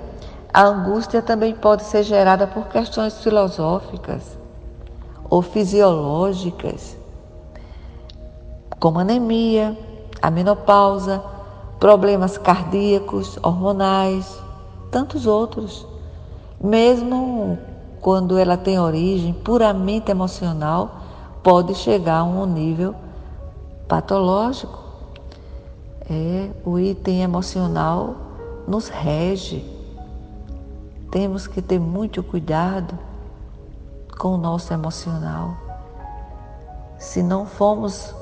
a 0.52 0.62
angústia 0.62 1.22
também 1.22 1.54
pode 1.54 1.84
ser 1.84 2.02
gerada 2.02 2.46
por 2.46 2.66
questões 2.68 3.22
filosóficas 3.22 4.36
ou 5.36 5.42
fisiológicas, 5.42 6.96
como 8.80 8.98
anemia, 8.98 9.76
a 10.22 10.30
menopausa, 10.30 11.22
problemas 11.78 12.38
cardíacos, 12.38 13.38
hormonais, 13.42 14.42
tantos 14.90 15.26
outros. 15.26 15.86
Mesmo 16.58 17.58
quando 18.00 18.38
ela 18.38 18.56
tem 18.56 18.80
origem 18.80 19.34
puramente 19.34 20.10
emocional, 20.10 21.02
pode 21.42 21.74
chegar 21.74 22.20
a 22.20 22.24
um 22.24 22.46
nível 22.46 22.94
patológico. 23.86 24.78
É, 26.08 26.48
o 26.64 26.78
item 26.78 27.20
emocional 27.20 28.16
nos 28.66 28.88
rege. 28.88 29.62
Temos 31.10 31.46
que 31.46 31.60
ter 31.60 31.78
muito 31.78 32.22
cuidado 32.22 33.05
com 34.18 34.28
o 34.28 34.38
nosso 34.38 34.72
emocional. 34.72 35.56
Se 36.98 37.22
não 37.22 37.46
formos 37.46 38.14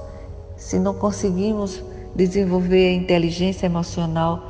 se 0.57 0.79
não 0.79 0.95
conseguimos 0.95 1.83
desenvolver 2.15 2.89
a 2.89 2.93
inteligência 2.93 3.67
emocional 3.67 4.43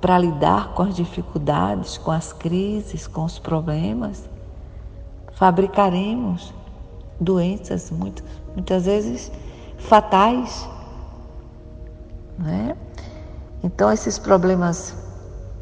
para 0.00 0.18
lidar 0.18 0.74
com 0.74 0.82
as 0.82 0.96
dificuldades, 0.96 1.96
com 1.96 2.10
as 2.10 2.32
crises, 2.32 3.06
com 3.06 3.24
os 3.24 3.38
problemas, 3.38 4.28
fabricaremos 5.34 6.52
doenças 7.20 7.90
muitas, 7.90 8.24
muitas 8.54 8.84
vezes 8.84 9.30
fatais. 9.78 10.68
Né? 12.38 12.76
Então, 13.62 13.92
esses 13.92 14.18
problemas 14.18 14.96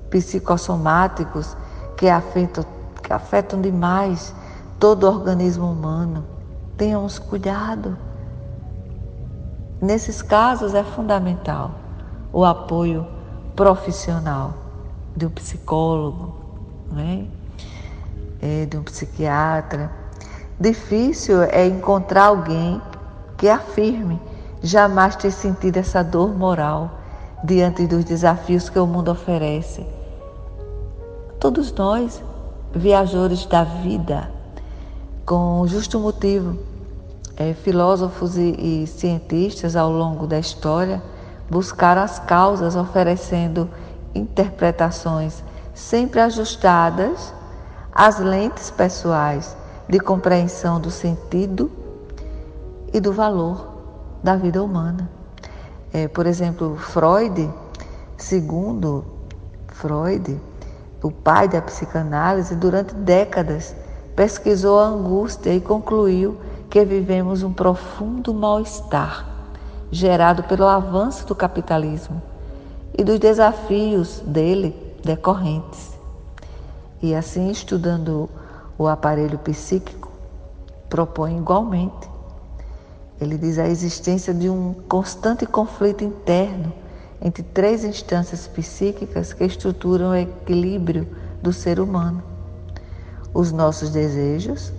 psicossomáticos 0.09 1.57
que 1.96 2.09
afetam, 2.09 2.64
que 3.03 3.12
afetam 3.12 3.61
demais 3.61 4.35
todo 4.81 5.05
o 5.05 5.09
organismo 5.09 5.71
humano, 5.71 6.25
tenhamos 6.79 7.19
cuidado. 7.19 7.99
Nesses 9.79 10.23
casos 10.23 10.75
é 10.75 10.83
fundamental 10.83 11.73
o 12.33 12.47
apoio 12.47 13.07
profissional 13.55 14.55
de 15.14 15.27
um 15.27 15.31
psicólogo, 15.31 16.35
né? 16.90 17.27
É, 18.40 18.64
de 18.64 18.79
um 18.79 18.83
psiquiatra. 18.83 19.90
Difícil 20.59 21.43
é 21.43 21.66
encontrar 21.66 22.27
alguém 22.27 22.81
que 23.37 23.51
afirme 23.51 24.19
jamais 24.62 25.14
ter 25.14 25.31
sentido 25.31 25.77
essa 25.77 26.03
dor 26.03 26.35
moral 26.35 26.90
diante 27.45 27.87
dos 27.87 28.05
desafios 28.05 28.71
que 28.71 28.79
o 28.79 28.87
mundo 28.87 29.11
oferece. 29.11 29.85
Todos 31.38 31.71
nós, 31.73 32.23
viajores 32.75 33.45
da 33.45 33.64
vida, 33.64 34.39
com 35.31 35.64
justo 35.64 36.01
motivo, 36.01 36.59
é, 37.37 37.55
filósofos 37.55 38.37
e, 38.37 38.83
e 38.83 38.87
cientistas 38.88 39.77
ao 39.77 39.88
longo 39.88 40.27
da 40.27 40.40
história 40.40 41.01
buscaram 41.49 42.03
as 42.03 42.19
causas 42.19 42.75
oferecendo 42.75 43.71
interpretações 44.12 45.45
sempre 45.73 46.19
ajustadas 46.19 47.33
às 47.93 48.19
lentes 48.19 48.73
pessoais 48.73 49.57
de 49.88 50.01
compreensão 50.01 50.81
do 50.81 50.90
sentido 50.90 51.71
e 52.93 52.99
do 52.99 53.12
valor 53.12 53.69
da 54.25 54.35
vida 54.35 54.61
humana. 54.61 55.09
É, 55.93 56.09
por 56.09 56.27
exemplo, 56.27 56.77
Freud, 56.77 57.49
segundo 58.16 59.05
Freud, 59.69 60.40
o 61.01 61.12
pai 61.12 61.47
da 61.47 61.62
psicanálise, 61.62 62.57
durante 62.57 62.93
décadas 62.97 63.77
pesquisou 64.20 64.78
a 64.78 64.85
angústia 64.85 65.54
e 65.54 65.62
concluiu 65.62 66.37
que 66.68 66.85
vivemos 66.85 67.42
um 67.42 67.54
profundo 67.54 68.35
mal-estar 68.35 69.26
gerado 69.90 70.42
pelo 70.42 70.66
avanço 70.66 71.26
do 71.26 71.35
capitalismo 71.35 72.20
e 72.98 73.02
dos 73.02 73.18
desafios 73.18 74.20
dele 74.20 74.76
decorrentes. 75.02 75.98
E 77.00 77.14
assim, 77.14 77.50
estudando 77.50 78.28
o 78.76 78.87
aparelho 78.87 79.38
psíquico, 79.38 80.12
propõe 80.90 81.38
igualmente. 81.38 82.11
Ele 83.18 83.38
diz 83.38 83.59
a 83.59 83.68
existência 83.68 84.35
de 84.35 84.50
um 84.50 84.74
constante 84.87 85.46
conflito 85.46 86.04
interno 86.04 86.70
entre 87.22 87.42
três 87.42 87.85
instâncias 87.85 88.46
psíquicas 88.46 89.33
que 89.33 89.44
estruturam 89.44 90.11
o 90.11 90.14
equilíbrio 90.14 91.09
do 91.42 91.54
ser 91.54 91.80
humano. 91.80 92.30
Os 93.33 93.53
nossos 93.53 93.90
desejos 93.90 94.73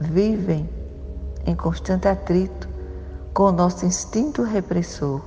vivem 0.00 0.68
em 1.44 1.54
constante 1.54 2.08
atrito 2.08 2.66
com 3.34 3.44
o 3.44 3.52
nosso 3.52 3.84
instinto 3.84 4.42
repressor. 4.42 5.20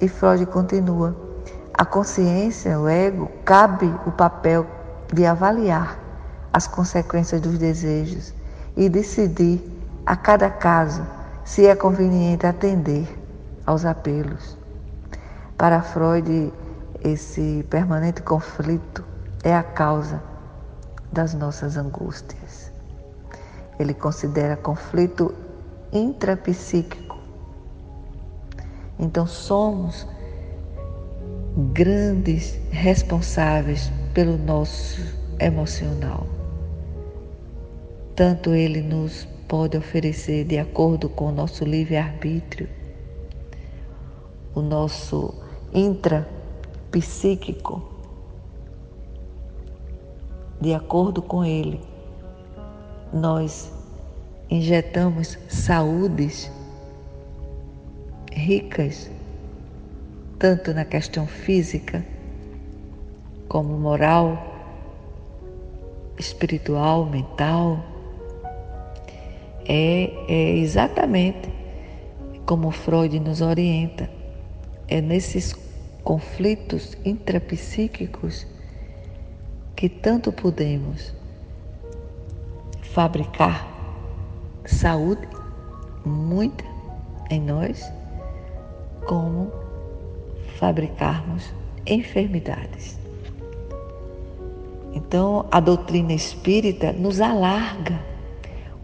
E 0.00 0.08
Freud 0.08 0.46
continua: 0.46 1.14
a 1.74 1.84
consciência, 1.84 2.80
o 2.80 2.88
ego, 2.88 3.30
cabe 3.44 3.92
o 4.06 4.10
papel 4.10 4.66
de 5.12 5.26
avaliar 5.26 5.98
as 6.50 6.66
consequências 6.66 7.42
dos 7.42 7.58
desejos 7.58 8.32
e 8.74 8.88
decidir 8.88 9.62
a 10.06 10.16
cada 10.16 10.48
caso 10.48 11.06
se 11.44 11.66
é 11.66 11.74
conveniente 11.74 12.46
atender 12.46 13.06
aos 13.66 13.84
apelos. 13.84 14.56
Para 15.58 15.82
Freud, 15.82 16.52
esse 17.04 17.66
permanente 17.68 18.22
conflito 18.22 19.04
é 19.44 19.54
a 19.54 19.62
causa 19.62 20.20
das 21.16 21.32
nossas 21.32 21.78
angústias. 21.78 22.70
Ele 23.80 23.94
considera 23.94 24.54
conflito 24.54 25.34
intrapsíquico. 25.90 27.16
Então 28.98 29.26
somos 29.26 30.06
grandes 31.72 32.60
responsáveis 32.70 33.90
pelo 34.12 34.36
nosso 34.36 35.00
emocional. 35.40 36.26
Tanto 38.14 38.50
ele 38.50 38.82
nos 38.82 39.26
pode 39.48 39.78
oferecer 39.78 40.44
de 40.44 40.58
acordo 40.58 41.08
com 41.08 41.28
o 41.28 41.32
nosso 41.32 41.64
livre-arbítrio, 41.64 42.68
o 44.54 44.60
nosso 44.60 45.32
intrapsíquico, 45.72 47.95
de 50.60 50.74
acordo 50.74 51.20
com 51.20 51.44
ele, 51.44 51.80
nós 53.12 53.72
injetamos 54.50 55.38
saúdes 55.48 56.50
ricas, 58.32 59.10
tanto 60.38 60.72
na 60.72 60.84
questão 60.84 61.26
física 61.26 62.04
como 63.48 63.78
moral, 63.78 64.38
espiritual, 66.18 67.06
mental. 67.06 67.84
É, 69.68 70.12
é 70.28 70.56
exatamente 70.58 71.50
como 72.44 72.70
Freud 72.70 73.18
nos 73.18 73.40
orienta. 73.40 74.08
É 74.88 75.00
nesses 75.00 75.54
conflitos 76.04 76.96
intrapsíquicos 77.04 78.46
que 79.76 79.88
tanto 79.88 80.32
podemos 80.32 81.14
fabricar 82.82 83.68
saúde, 84.64 85.28
muita 86.04 86.64
em 87.30 87.40
nós, 87.40 87.92
como 89.06 89.52
fabricarmos 90.58 91.52
enfermidades. 91.86 92.98
Então, 94.94 95.46
a 95.52 95.60
doutrina 95.60 96.14
espírita 96.14 96.90
nos 96.92 97.20
alarga 97.20 98.00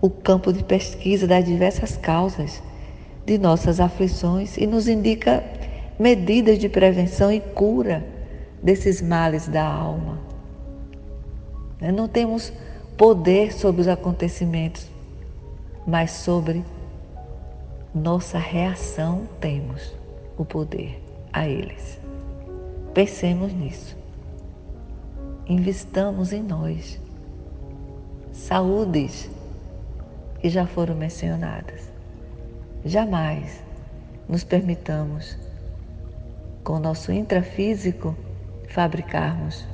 o 0.01 0.11
campo 0.11 0.53
de 0.53 0.63
pesquisa 0.63 1.27
das 1.27 1.45
diversas 1.45 1.97
causas 1.97 2.63
de 3.25 3.39
nossas 3.39 3.81
aflições 3.81 4.59
e 4.59 4.67
nos 4.67 4.89
indica 4.89 5.43
medidas 5.99 6.59
de 6.59 6.69
prevenção 6.69 7.33
e 7.33 7.41
cura 7.41 8.05
desses 8.63 9.01
males 9.01 9.49
da 9.49 9.65
alma. 9.65 10.22
Não 11.91 12.07
temos 12.07 12.53
poder 12.97 13.53
sobre 13.53 13.81
os 13.81 13.89
acontecimentos 13.89 14.93
mas 15.87 16.13
sobre 16.13 16.65
nossa 17.95 18.39
reação 18.39 19.27
temos 19.41 19.95
o 20.37 20.45
poder 20.45 21.03
a 21.33 21.47
eles. 21.47 21.99
Pensemos 22.95 23.53
nisso. 23.53 23.97
Investamos 25.47 26.33
em 26.33 26.43
nós. 26.43 27.01
Saúdes 28.33 29.29
que 30.41 30.49
já 30.49 30.67
foram 30.67 30.95
mencionadas. 30.95 31.91
Jamais 32.85 33.63
nos 34.29 34.45
permitamos, 34.45 35.37
com 36.65 36.75
o 36.75 36.81
nosso 36.81 37.13
intrafísico, 37.13 38.17
fabricarmos 38.69 39.65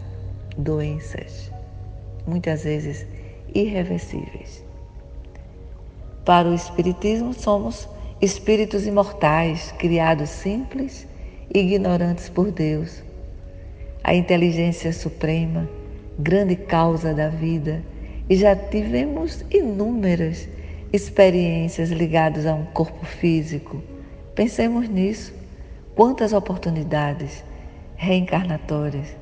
doenças, 0.56 1.50
muitas 2.28 2.64
vezes 2.64 3.06
irreversíveis. 3.54 4.62
Para 6.24 6.48
o 6.48 6.54
Espiritismo, 6.54 7.32
somos 7.32 7.88
espíritos 8.20 8.86
imortais, 8.86 9.72
criados 9.78 10.28
simples 10.28 11.06
e 11.52 11.60
ignorantes 11.60 12.28
por 12.28 12.50
Deus. 12.50 13.02
A 14.04 14.14
inteligência 14.14 14.92
suprema, 14.92 15.68
grande 16.18 16.54
causa 16.54 17.14
da 17.14 17.28
vida, 17.28 17.82
e 18.28 18.36
já 18.36 18.54
tivemos 18.54 19.42
inúmeras 19.50 20.46
experiências 20.92 21.90
ligadas 21.90 22.44
a 22.44 22.54
um 22.54 22.66
corpo 22.66 23.06
físico. 23.06 23.82
Pensemos 24.34 24.88
nisso. 24.88 25.32
Quantas 25.94 26.32
oportunidades 26.32 27.42
reencarnatórias 27.96 29.16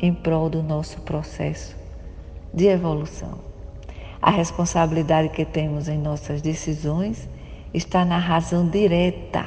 em 0.00 0.12
prol 0.12 0.48
do 0.48 0.62
nosso 0.62 1.00
processo 1.02 1.81
de 2.52 2.66
evolução 2.66 3.52
a 4.22 4.30
responsabilidade 4.30 5.30
que 5.30 5.44
temos 5.44 5.88
em 5.88 5.98
nossas 5.98 6.40
decisões 6.40 7.28
está 7.74 8.04
na 8.04 8.18
razão 8.18 8.68
direta 8.68 9.44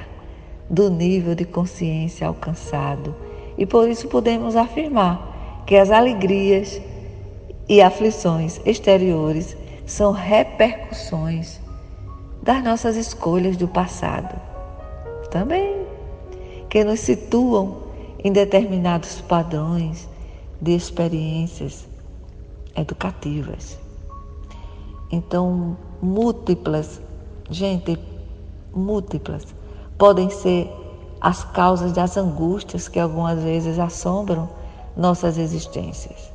do 0.69 0.89
nível 0.89 1.33
de 1.33 1.45
consciência 1.45 2.27
alcançado. 2.27 3.15
E 3.57 3.65
por 3.65 3.87
isso 3.87 4.09
podemos 4.09 4.57
afirmar 4.57 5.63
que 5.65 5.77
as 5.77 5.89
alegrias 5.91 6.81
e 7.69 7.81
aflições 7.81 8.59
exteriores 8.65 9.55
são 9.85 10.11
repercussões 10.11 11.61
das 12.43 12.61
nossas 12.61 12.97
escolhas 12.97 13.55
do 13.55 13.69
passado. 13.69 14.37
Também 15.31 15.85
que 16.69 16.83
nos 16.83 16.99
situam 16.99 17.77
em 18.21 18.31
determinados 18.31 19.21
padrões 19.21 20.09
de 20.61 20.75
experiências 20.75 21.87
educativas. 22.75 23.77
Então, 25.11 25.77
múltiplas, 26.01 27.01
gente, 27.49 27.97
múltiplas, 28.73 29.45
podem 29.97 30.29
ser 30.29 30.69
as 31.21 31.43
causas 31.43 31.91
das 31.91 32.17
angústias 32.17 32.88
que 32.88 32.99
algumas 32.99 33.41
vezes 33.41 33.79
assombram 33.79 34.49
nossas 34.95 35.38
existências. 35.38 36.31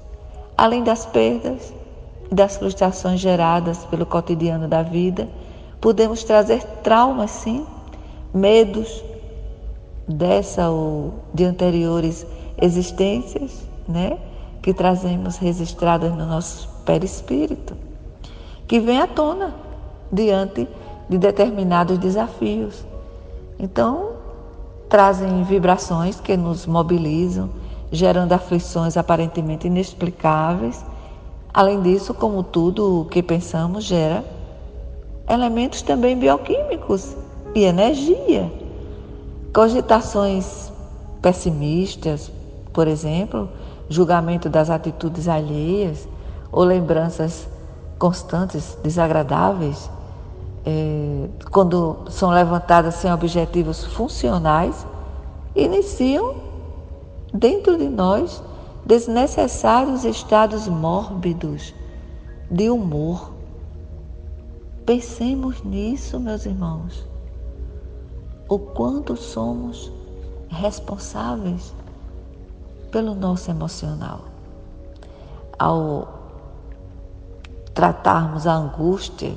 Além 0.57 0.83
das 0.83 1.07
perdas 1.07 1.73
e 2.31 2.35
das 2.35 2.57
frustrações 2.57 3.21
geradas 3.21 3.85
pelo 3.87 4.07
cotidiano 4.07 4.69
da 4.69 4.83
vida, 4.83 5.29
podemos 5.81 6.25
trazer 6.25 6.63
traumas, 6.83 7.31
sim, 7.31 7.67
medos 8.33 9.03
dessa 10.07 10.69
ou 10.71 11.15
de 11.33 11.45
anteriores 11.45 12.27
existências, 12.61 13.67
né, 13.89 14.19
que 14.63 14.75
trazemos 14.75 15.37
registradas 15.37 16.11
no 16.15 16.27
nosso 16.27 16.69
perispírito, 16.85 17.75
que 18.67 18.79
vem 18.79 19.01
à 19.01 19.07
tona 19.07 19.55
diante 20.13 20.69
de 21.09 21.19
determinados 21.19 21.99
desafios. 21.99 22.85
Então, 23.59 24.11
trazem 24.89 25.43
vibrações 25.45 26.21
que 26.21 26.37
nos 26.37 26.67
mobilizam, 26.67 27.51
gerando 27.91 28.33
aflições 28.33 28.97
aparentemente 28.97 29.67
inexplicáveis. 29.67 30.85
Além 31.53 31.81
disso, 31.83 32.15
como 32.15 32.43
tudo 32.43 33.03
o 33.03 33.05
que 33.07 33.23
pensamos 33.23 33.85
gera 33.85 34.25
elementos 35.29 35.83
também 35.83 36.17
bioquímicos 36.19 37.17
e 37.55 37.65
energia. 37.65 38.51
Cogitações 39.53 40.73
pessimistas, 41.23 42.31
por 42.73 42.89
exemplo, 42.89 43.49
julgamento 43.91 44.49
das 44.49 44.71
atitudes 44.71 45.27
alheias 45.27 46.09
ou 46.53 46.63
lembranças 46.63 47.49
constantes 47.99 48.79
desagradáveis, 48.83 49.91
é, 50.65 51.29
quando 51.51 51.99
são 52.09 52.31
levantadas 52.31 52.95
sem 52.95 53.13
objetivos 53.13 53.85
funcionais, 53.85 54.87
iniciam 55.57 56.37
dentro 57.35 57.77
de 57.77 57.89
nós 57.89 58.43
desnecessários 58.87 60.05
estados 60.05 60.69
mórbidos 60.69 61.75
de 62.49 62.71
humor. 62.71 63.33
Pensemos 64.87 65.63
nisso, 65.65 66.19
meus 66.21 66.47
irmãos. 66.47 67.07
O 68.49 68.59
quanto 68.59 69.17
somos 69.17 69.93
responsáveis 70.49 71.73
pelo 72.91 73.15
nosso 73.15 73.51
emocional. 73.51 74.21
Ao 75.59 76.09
tratarmos 77.73 78.47
a 78.47 78.53
angústia, 78.53 79.35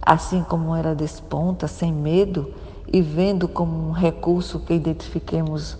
assim 0.00 0.42
como 0.42 0.74
ela 0.74 0.94
desponta, 0.94 1.66
sem 1.66 1.92
medo 1.92 2.52
e 2.92 3.02
vendo 3.02 3.48
como 3.48 3.88
um 3.88 3.92
recurso 3.92 4.60
que 4.60 4.74
identifiquemos 4.74 5.76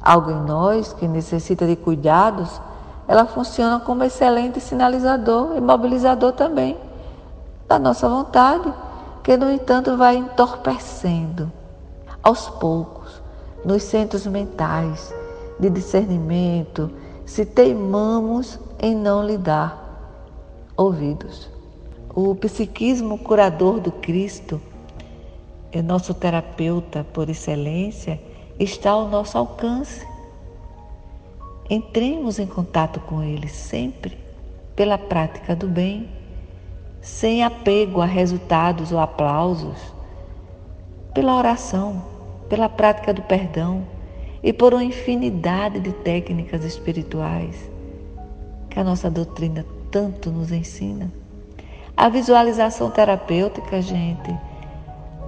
algo 0.00 0.30
em 0.30 0.42
nós 0.42 0.92
que 0.92 1.06
necessita 1.06 1.66
de 1.66 1.76
cuidados, 1.76 2.60
ela 3.06 3.26
funciona 3.26 3.78
como 3.80 4.04
excelente 4.04 4.60
sinalizador 4.60 5.56
e 5.56 5.60
mobilizador 5.60 6.32
também 6.32 6.76
da 7.68 7.78
nossa 7.78 8.08
vontade, 8.08 8.72
que 9.22 9.36
no 9.36 9.50
entanto 9.50 9.96
vai 9.96 10.16
entorpecendo 10.16 11.50
aos 12.22 12.48
poucos 12.48 13.20
nos 13.64 13.82
centros 13.82 14.26
mentais 14.26 15.12
de 15.58 15.70
discernimento, 15.70 16.90
se 17.24 17.44
teimamos 17.44 18.58
em 18.78 18.94
não 18.94 19.26
lhe 19.26 19.38
dar 19.38 19.84
ouvidos. 20.76 21.50
O 22.14 22.34
psiquismo 22.34 23.18
curador 23.18 23.80
do 23.80 23.90
Cristo, 23.90 24.60
é 25.72 25.82
nosso 25.82 26.14
terapeuta 26.14 27.04
por 27.12 27.28
excelência, 27.28 28.20
está 28.58 28.90
ao 28.90 29.08
nosso 29.08 29.36
alcance. 29.36 30.06
Entremos 31.68 32.38
em 32.38 32.46
contato 32.46 33.00
com 33.00 33.22
ele 33.22 33.48
sempre 33.48 34.16
pela 34.74 34.96
prática 34.96 35.56
do 35.56 35.66
bem, 35.66 36.08
sem 37.00 37.42
apego 37.42 38.00
a 38.00 38.06
resultados 38.06 38.92
ou 38.92 38.98
aplausos, 38.98 39.78
pela 41.12 41.34
oração, 41.34 42.02
pela 42.48 42.68
prática 42.68 43.12
do 43.12 43.22
perdão 43.22 43.95
e 44.46 44.52
por 44.52 44.72
uma 44.72 44.84
infinidade 44.84 45.80
de 45.80 45.90
técnicas 45.90 46.64
espirituais 46.64 47.68
que 48.70 48.78
a 48.78 48.84
nossa 48.84 49.10
doutrina 49.10 49.66
tanto 49.90 50.30
nos 50.30 50.52
ensina. 50.52 51.12
A 51.96 52.08
visualização 52.08 52.88
terapêutica, 52.88 53.82
gente, 53.82 54.32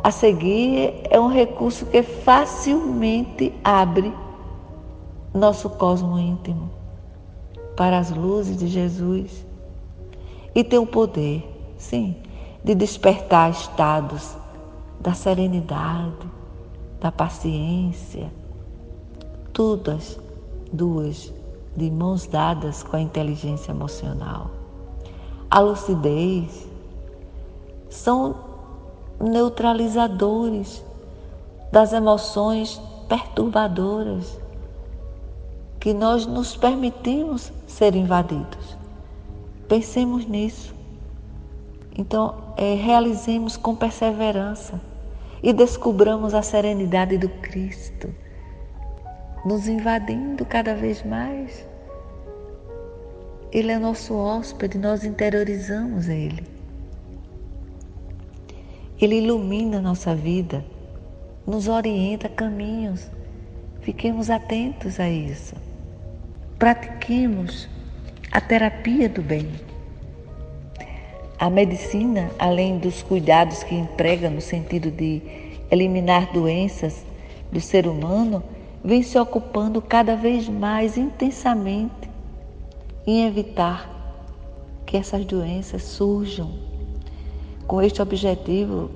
a 0.05 0.13
seguir 0.13 0.95
é 1.11 1.19
um 1.19 1.27
recurso 1.27 1.85
que 1.87 2.01
facilmente 2.01 3.53
abre 3.65 4.15
nosso 5.35 5.69
cosmo 5.69 6.17
íntimo 6.17 6.71
para 7.77 7.99
as 7.99 8.13
luzes 8.13 8.57
de 8.57 8.69
Jesus 8.69 9.45
e 10.55 10.63
tem 10.63 10.79
o 10.79 10.87
poder, 10.87 11.45
sim, 11.77 12.15
de 12.63 12.73
despertar 12.73 13.51
estados 13.51 14.37
da 15.01 15.13
serenidade, 15.13 16.15
da 17.01 17.11
paciência, 17.11 18.38
todas 19.59 20.21
duas 20.73 21.35
de 21.77 21.91
mãos 21.91 22.29
dadas 22.29 22.85
com 22.85 22.95
a 22.95 23.01
inteligência 23.01 23.73
emocional. 23.73 24.53
A 25.51 25.59
lucidez 25.59 26.69
são 27.91 28.37
neutralizadores 29.21 30.85
das 31.73 31.93
emoções 31.93 32.81
perturbadoras 33.09 34.39
que 35.81 35.93
nós 35.93 36.25
nos 36.25 36.57
permitimos 36.57 37.53
ser 37.67 37.97
invadidos. 37.97 38.77
Pensemos 39.67 40.25
nisso. 40.25 40.73
Então, 41.97 42.33
é, 42.57 42.75
realizemos 42.75 43.57
com 43.57 43.75
perseverança 43.75 44.81
e 45.43 45.53
descubramos 45.53 46.33
a 46.33 46.43
serenidade 46.43 47.19
do 47.19 47.29
Cristo 47.29 48.09
nos 49.45 49.69
invadindo 49.69 50.45
cada 50.45 50.75
vez 50.75 51.03
mais. 51.05 51.67
Ele 53.51 53.73
é 53.73 53.79
nosso 53.79 54.15
hóspede, 54.15 54.79
nós 54.79 55.05
interiorizamos 55.05 56.09
Ele. 56.09 56.45
Ele 59.01 59.17
ilumina 59.21 59.79
a 59.79 59.81
nossa 59.81 60.15
vida, 60.15 60.65
nos 61.47 61.69
orienta 61.69 62.29
caminhos. 62.29 63.09
Fiquemos 63.81 64.29
atentos 64.29 65.01
a 65.01 65.09
isso. 65.09 65.55
Pratiquemos 66.59 67.69
a 68.33 68.41
terapia 68.41 69.09
do 69.09 69.23
bem. 69.23 69.49
A 71.39 71.49
medicina, 71.49 72.31
além 72.39 72.79
dos 72.79 73.03
cuidados 73.03 73.63
que 73.63 73.75
emprega 73.75 74.29
no 74.29 74.41
sentido 74.41 74.91
de 74.91 75.23
eliminar 75.71 76.33
doenças 76.33 77.07
do 77.53 77.61
ser 77.61 77.87
humano, 77.87 78.43
vem 78.83 79.03
se 79.03 79.19
ocupando 79.19 79.83
cada 79.83 80.15
vez 80.15 80.49
mais 80.49 80.97
intensamente 80.97 82.11
em 83.07 83.27
evitar 83.27 83.89
que 84.87 84.97
essas 84.97 85.25
doenças 85.25 85.83
surjam. 85.83 86.51
Com 87.67 87.83
este 87.83 88.01
objetivo, 88.01 88.91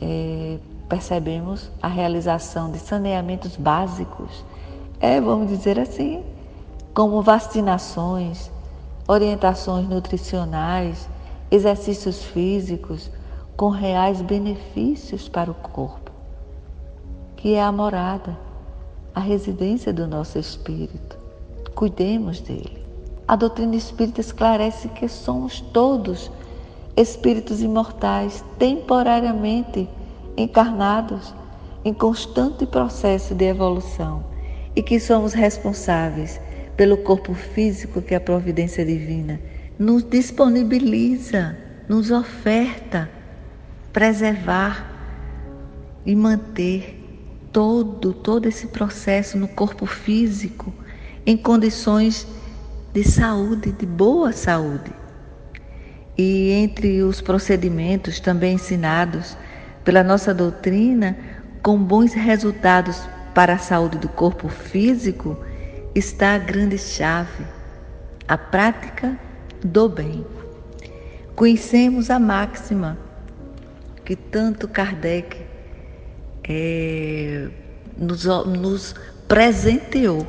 é, 0.00 0.58
percebemos 0.88 1.70
a 1.82 1.88
realização 1.88 2.70
de 2.70 2.78
saneamentos 2.78 3.56
básicos, 3.56 4.44
é, 5.00 5.20
vamos 5.20 5.48
dizer 5.48 5.78
assim, 5.78 6.24
como 6.94 7.22
vacinações, 7.22 8.50
orientações 9.06 9.88
nutricionais, 9.88 11.08
exercícios 11.50 12.22
físicos 12.24 13.10
com 13.56 13.68
reais 13.68 14.20
benefícios 14.20 15.28
para 15.28 15.50
o 15.50 15.54
corpo, 15.54 16.10
que 17.36 17.54
é 17.54 17.62
a 17.62 17.70
morada 17.70 18.47
a 19.14 19.20
residência 19.20 19.92
do 19.92 20.06
nosso 20.06 20.38
espírito. 20.38 21.16
Cuidemos 21.74 22.40
dele. 22.40 22.84
A 23.26 23.36
doutrina 23.36 23.76
espírita 23.76 24.20
esclarece 24.20 24.88
que 24.88 25.08
somos 25.08 25.60
todos 25.60 26.30
espíritos 26.96 27.62
imortais, 27.62 28.44
temporariamente 28.58 29.88
encarnados 30.36 31.34
em 31.84 31.92
constante 31.92 32.66
processo 32.66 33.34
de 33.34 33.44
evolução 33.44 34.24
e 34.74 34.82
que 34.82 34.98
somos 34.98 35.32
responsáveis 35.32 36.40
pelo 36.76 36.96
corpo 36.98 37.34
físico 37.34 38.00
que 38.00 38.14
a 38.14 38.20
providência 38.20 38.84
divina 38.84 39.40
nos 39.78 40.02
disponibiliza, 40.02 41.56
nos 41.88 42.10
oferta 42.10 43.08
preservar 43.92 44.86
e 46.04 46.14
manter 46.14 46.97
todo 47.58 48.12
todo 48.12 48.46
esse 48.46 48.68
processo 48.68 49.36
no 49.36 49.48
corpo 49.48 49.84
físico 49.84 50.72
em 51.26 51.36
condições 51.36 52.24
de 52.94 53.02
saúde, 53.02 53.72
de 53.72 53.84
boa 53.84 54.30
saúde. 54.30 54.92
E 56.16 56.52
entre 56.52 57.02
os 57.02 57.20
procedimentos 57.20 58.20
também 58.20 58.54
ensinados 58.54 59.36
pela 59.82 60.04
nossa 60.04 60.32
doutrina, 60.32 61.18
com 61.60 61.76
bons 61.76 62.12
resultados 62.12 63.02
para 63.34 63.54
a 63.54 63.58
saúde 63.58 63.98
do 63.98 64.08
corpo 64.08 64.48
físico, 64.48 65.36
está 65.96 66.36
a 66.36 66.38
grande 66.38 66.78
chave, 66.78 67.44
a 68.28 68.38
prática 68.38 69.18
do 69.64 69.88
bem. 69.88 70.24
Conhecemos 71.34 72.08
a 72.08 72.20
máxima 72.20 72.96
que 74.04 74.14
tanto 74.14 74.68
Kardec 74.68 75.47
é, 76.48 77.48
nos, 77.96 78.24
nos 78.24 78.94
presenteou, 79.26 80.26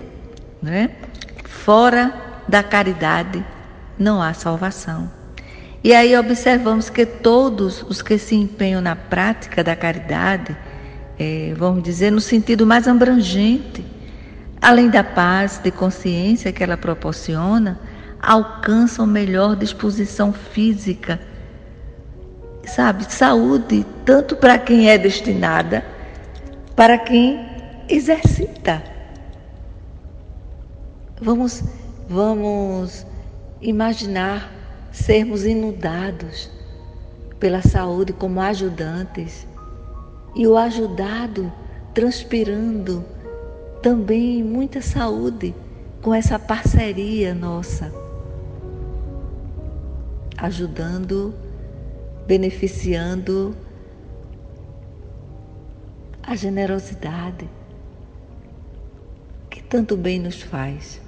né? 0.62 0.91
Fora 1.45 2.13
da 2.47 2.62
caridade 2.62 3.45
não 3.97 4.21
há 4.21 4.34
salvação. 4.34 5.10
E 5.82 5.93
aí 5.93 6.17
observamos 6.17 6.89
que 6.89 7.05
todos 7.05 7.84
os 7.84 8.01
que 8.01 8.17
se 8.17 8.36
empenham 8.36 8.82
na 8.82 8.95
prática 8.95 9.63
da 9.63 9.75
caridade, 9.75 10.55
é, 11.17 11.53
vamos 11.55 11.84
dizer, 11.84 12.12
no 12.12 12.19
sentido 12.19 12.65
mais 12.65 12.88
abrangente, 12.88 13.86
além 14.62 14.89
da 14.89 15.03
paz 15.03 15.58
de 15.63 15.71
consciência 15.71 16.51
que 16.51 16.62
ela 16.62 16.75
proporciona, 16.75 17.79
alcançam 18.21 19.08
melhor 19.08 19.55
disposição 19.55 20.34
física, 20.34 21.17
sabe, 22.65 23.05
saúde, 23.12 23.86
tanto 24.03 24.36
para 24.36 24.58
quem 24.58 24.89
é 24.89 24.97
destinada, 24.97 25.84
para 26.79 26.97
quem 26.97 27.45
exercita. 27.89 28.81
Vamos, 31.19 31.61
vamos 32.07 33.05
imaginar 33.59 34.49
sermos 34.89 35.43
inundados 35.43 36.49
pela 37.37 37.61
saúde 37.61 38.13
como 38.13 38.39
ajudantes 38.39 39.45
e 40.33 40.47
o 40.47 40.55
ajudado 40.55 41.51
transpirando 41.93 43.03
também 43.81 44.41
muita 44.41 44.81
saúde 44.81 45.53
com 46.01 46.13
essa 46.13 46.39
parceria 46.39 47.35
nossa, 47.35 47.91
ajudando, 50.37 51.33
beneficiando 52.25 53.53
a 56.23 56.36
generosidade 56.36 57.49
que 59.49 59.62
tanto 59.63 59.97
bem 59.97 60.19
nos 60.19 60.41
faz 60.41 61.01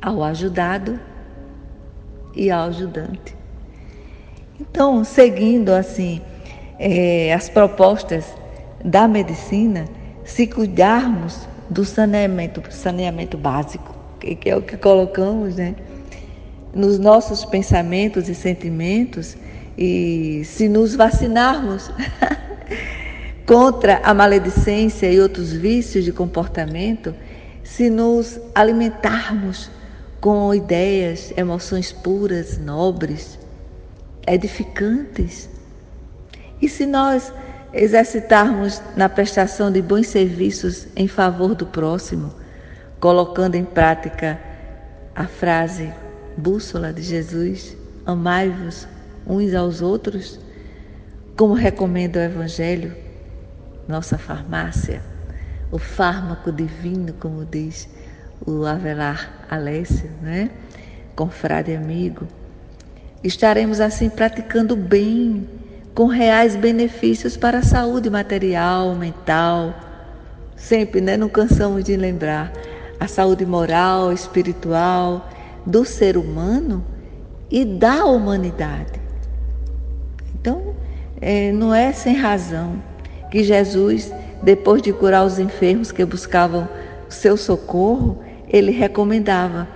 ao 0.00 0.24
ajudado 0.24 0.98
e 2.34 2.50
ao 2.50 2.68
ajudante. 2.68 3.36
Então, 4.60 5.04
seguindo 5.04 5.70
assim 5.70 6.20
é, 6.78 7.32
as 7.32 7.48
propostas 7.48 8.24
da 8.84 9.06
medicina, 9.06 9.84
se 10.24 10.46
cuidarmos 10.46 11.46
do 11.70 11.84
saneamento, 11.84 12.62
saneamento 12.70 13.38
básico, 13.38 13.94
que, 14.18 14.34
que 14.34 14.50
é 14.50 14.56
o 14.56 14.62
que 14.62 14.76
colocamos 14.76 15.56
né, 15.56 15.74
nos 16.74 16.98
nossos 16.98 17.44
pensamentos 17.44 18.28
e 18.28 18.34
sentimentos, 18.34 19.36
e 19.76 20.42
se 20.44 20.68
nos 20.68 20.94
vacinarmos 20.94 21.90
contra 23.46 24.00
a 24.04 24.14
maledicência 24.14 25.10
e 25.10 25.20
outros 25.20 25.52
vícios 25.52 26.04
de 26.04 26.12
comportamento, 26.12 27.14
se 27.64 27.90
nos 27.90 28.40
alimentarmos 28.54 29.70
com 30.20 30.54
ideias, 30.54 31.32
emoções 31.36 31.90
puras, 31.90 32.58
nobres, 32.58 33.38
edificantes. 34.26 35.48
E 36.60 36.68
se 36.68 36.86
nós 36.86 37.32
exercitarmos 37.72 38.80
na 38.96 39.08
prestação 39.08 39.70
de 39.70 39.82
bons 39.82 40.06
serviços 40.06 40.86
em 40.94 41.08
favor 41.08 41.54
do 41.54 41.66
próximo, 41.66 42.32
colocando 43.00 43.56
em 43.56 43.64
prática 43.64 44.38
a 45.14 45.26
frase 45.26 45.92
bússola 46.36 46.92
de 46.92 47.02
Jesus: 47.02 47.76
amai-vos 48.06 48.86
uns 49.26 49.54
aos 49.54 49.82
outros, 49.82 50.38
como 51.36 51.54
recomenda 51.54 52.20
o 52.20 52.22
Evangelho, 52.22 53.01
nossa 53.88 54.16
farmácia, 54.18 55.02
o 55.70 55.78
fármaco 55.78 56.52
divino, 56.52 57.12
como 57.14 57.44
diz 57.44 57.88
o 58.46 58.64
Avelar 58.64 59.46
Alessio, 59.50 60.10
né? 60.20 60.50
confrade 61.14 61.74
amigo. 61.74 62.26
Estaremos 63.22 63.80
assim 63.80 64.08
praticando 64.08 64.74
bem, 64.74 65.48
com 65.94 66.06
reais 66.06 66.56
benefícios 66.56 67.36
para 67.36 67.58
a 67.58 67.62
saúde 67.62 68.08
material, 68.08 68.94
mental, 68.94 69.74
sempre, 70.56 71.00
né? 71.00 71.16
Não 71.16 71.28
cansamos 71.28 71.84
de 71.84 71.96
lembrar 71.96 72.52
a 72.98 73.06
saúde 73.06 73.44
moral, 73.44 74.12
espiritual 74.12 75.28
do 75.66 75.84
ser 75.84 76.16
humano 76.16 76.84
e 77.50 77.64
da 77.64 78.04
humanidade. 78.06 79.00
Então, 80.34 80.74
é, 81.20 81.52
não 81.52 81.74
é 81.74 81.92
sem 81.92 82.16
razão 82.16 82.82
que 83.32 83.42
Jesus, 83.42 84.12
depois 84.42 84.82
de 84.82 84.92
curar 84.92 85.24
os 85.24 85.38
enfermos 85.38 85.90
que 85.90 86.04
buscavam 86.04 86.68
seu 87.08 87.34
socorro, 87.34 88.22
ele 88.46 88.70
recomendava: 88.70 89.66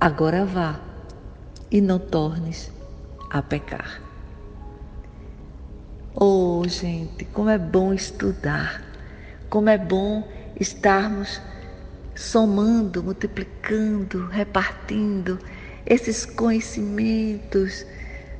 agora 0.00 0.44
vá 0.44 0.78
e 1.68 1.80
não 1.80 1.98
tornes 1.98 2.70
a 3.28 3.42
pecar. 3.42 4.00
Oh, 6.14 6.62
gente, 6.68 7.24
como 7.24 7.50
é 7.50 7.58
bom 7.58 7.92
estudar, 7.92 8.80
como 9.50 9.68
é 9.68 9.76
bom 9.76 10.22
estarmos 10.60 11.40
somando, 12.14 13.02
multiplicando, 13.02 14.28
repartindo 14.28 15.40
esses 15.84 16.24
conhecimentos, 16.24 17.84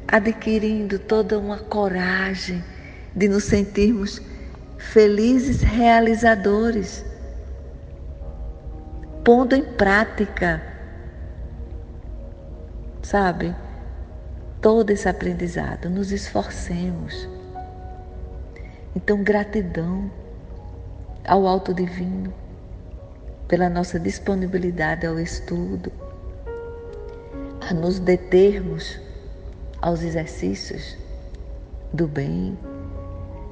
adquirindo 0.07 1.01
toda 1.01 1.37
uma 1.37 1.59
coragem 1.59 2.63
de 3.15 3.29
nos 3.29 3.45
sentirmos 3.45 4.21
felizes 4.79 5.63
realizadores 5.63 7.05
pondo 9.25 9.57
em 9.57 9.65
prática, 9.65 10.63
sabe, 13.03 13.57
todo 14.61 14.91
esse 14.91 15.09
aprendizado, 15.09 15.89
nos 15.89 16.13
esforcemos. 16.13 17.27
Então, 18.95 19.25
gratidão 19.25 20.11
ao 21.27 21.47
Alto 21.47 21.73
Divino 21.73 22.33
pela 23.49 23.71
nossa 23.71 23.99
disponibilidade 23.99 25.07
ao 25.07 25.19
estudo, 25.19 25.91
a 27.67 27.73
nos 27.73 27.99
determos 27.99 29.01
aos 29.81 30.03
exercícios 30.03 30.99
do 31.95 32.07
bem. 32.07 32.59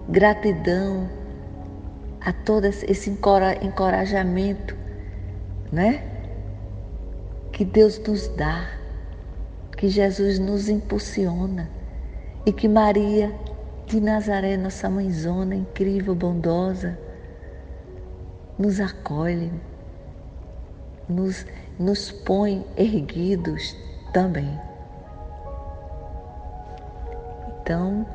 Gratidão 0.09 1.09
a 2.21 2.33
todo 2.33 2.67
esse 2.67 3.11
encorajamento 3.63 4.83
né? 5.73 6.05
Que 7.51 7.65
Deus 7.65 7.99
nos 7.99 8.29
dá, 8.29 8.69
que 9.77 9.89
Jesus 9.89 10.39
nos 10.39 10.69
impulsiona 10.69 11.71
e 12.45 12.53
que 12.53 12.69
Maria 12.69 13.33
de 13.87 14.01
Nazaré, 14.01 14.57
nossa 14.57 14.89
mãezona 14.89 15.55
incrível, 15.55 16.15
bondosa, 16.15 16.99
nos 18.59 18.81
acolhe, 18.81 19.51
nos, 21.09 21.47
nos 21.79 22.13
põe 22.13 22.65
erguidos 22.77 23.75
também. 24.13 24.61
Então, 27.61 28.07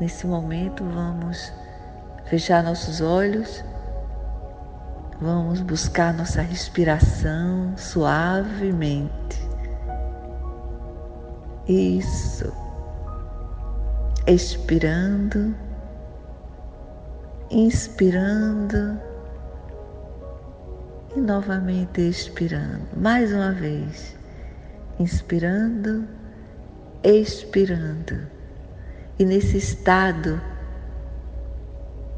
nesse 0.00 0.26
momento, 0.26 0.84
vamos 0.84 1.52
fechar 2.24 2.62
nossos 2.62 3.00
olhos. 3.00 3.64
Vamos 5.20 5.60
buscar 5.62 6.12
nossa 6.12 6.42
respiração 6.42 7.72
suavemente. 7.76 9.40
Isso. 11.66 12.52
Expirando 14.26 15.54
inspirando 17.50 19.00
e 21.14 21.20
novamente 21.20 22.00
expirando. 22.00 22.86
Mais 22.96 23.32
uma 23.32 23.52
vez, 23.52 24.16
inspirando, 24.98 26.06
expirando. 27.02 28.35
E 29.18 29.24
nesse 29.24 29.56
estado 29.56 30.40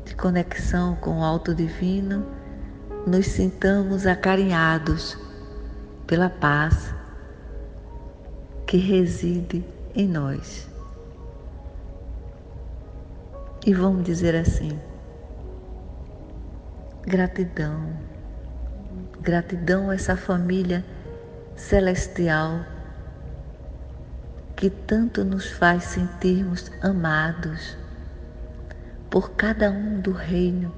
de 0.05 0.17
conexão 0.17 0.97
com 0.97 1.21
o 1.21 1.25
Alto 1.25 1.55
Divino, 1.55 2.27
nos 3.07 3.27
sintamos 3.27 4.05
acarinhados 4.05 5.17
pela 6.09 6.29
paz 6.29 6.93
que 8.67 8.79
reside 8.79 9.65
em 9.95 10.09
nós. 10.09 10.69
E 13.65 13.73
vamos 13.73 14.03
dizer 14.03 14.35
assim: 14.35 14.77
gratidão, 17.03 17.93
gratidão 19.21 19.91
a 19.91 19.95
essa 19.95 20.17
família 20.17 20.85
celestial 21.55 22.65
que 24.59 24.69
tanto 24.71 25.25
nos 25.25 25.49
faz 25.53 25.85
sentirmos 25.85 26.69
amados 26.83 27.77
por 29.09 29.31
cada 29.37 29.71
um 29.71 30.01
do 30.01 30.11
reino 30.11 30.75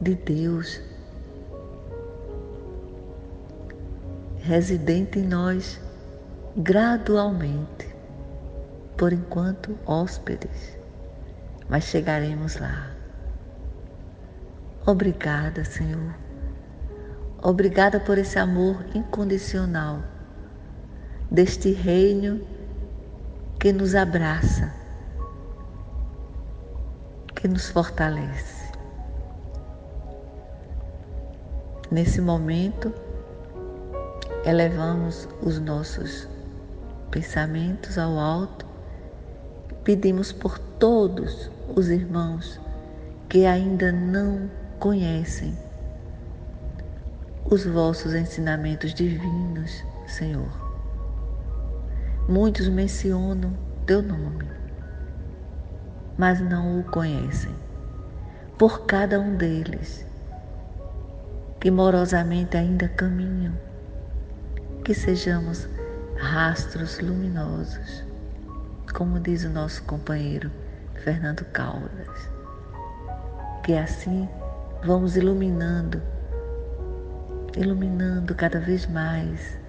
de 0.00 0.14
Deus, 0.14 0.80
residente 4.38 5.18
em 5.18 5.24
nós 5.24 5.78
gradualmente, 6.56 7.94
por 8.96 9.12
enquanto 9.12 9.78
hóspedes, 9.84 10.78
mas 11.68 11.84
chegaremos 11.84 12.56
lá. 12.56 12.92
Obrigada, 14.86 15.66
Senhor. 15.66 16.14
Obrigada 17.42 18.00
por 18.00 18.16
esse 18.16 18.38
amor 18.38 18.82
incondicional 18.94 20.11
deste 21.32 21.72
reino 21.72 22.42
que 23.58 23.72
nos 23.72 23.94
abraça, 23.94 24.70
que 27.34 27.48
nos 27.48 27.70
fortalece. 27.70 28.70
Nesse 31.90 32.20
momento, 32.20 32.92
elevamos 34.44 35.26
os 35.40 35.58
nossos 35.58 36.28
pensamentos 37.10 37.96
ao 37.96 38.18
alto, 38.18 38.66
pedimos 39.84 40.32
por 40.32 40.58
todos 40.58 41.50
os 41.74 41.88
irmãos 41.88 42.60
que 43.30 43.46
ainda 43.46 43.90
não 43.90 44.50
conhecem 44.78 45.56
os 47.46 47.64
vossos 47.64 48.12
ensinamentos 48.12 48.92
divinos, 48.92 49.82
Senhor. 50.06 50.61
Muitos 52.32 52.66
mencionam 52.66 53.52
teu 53.84 54.00
nome, 54.00 54.50
mas 56.16 56.40
não 56.40 56.80
o 56.80 56.84
conhecem. 56.84 57.54
Por 58.56 58.86
cada 58.86 59.20
um 59.20 59.36
deles, 59.36 60.06
que 61.60 61.70
morosamente 61.70 62.56
ainda 62.56 62.88
caminham, 62.88 63.52
que 64.82 64.94
sejamos 64.94 65.68
rastros 66.16 67.00
luminosos, 67.00 68.02
como 68.94 69.20
diz 69.20 69.44
o 69.44 69.50
nosso 69.50 69.82
companheiro 69.82 70.50
Fernando 71.04 71.44
Caldas, 71.52 72.30
que 73.62 73.74
assim 73.74 74.26
vamos 74.82 75.16
iluminando, 75.18 76.00
iluminando 77.54 78.34
cada 78.34 78.58
vez 78.58 78.86
mais 78.86 79.61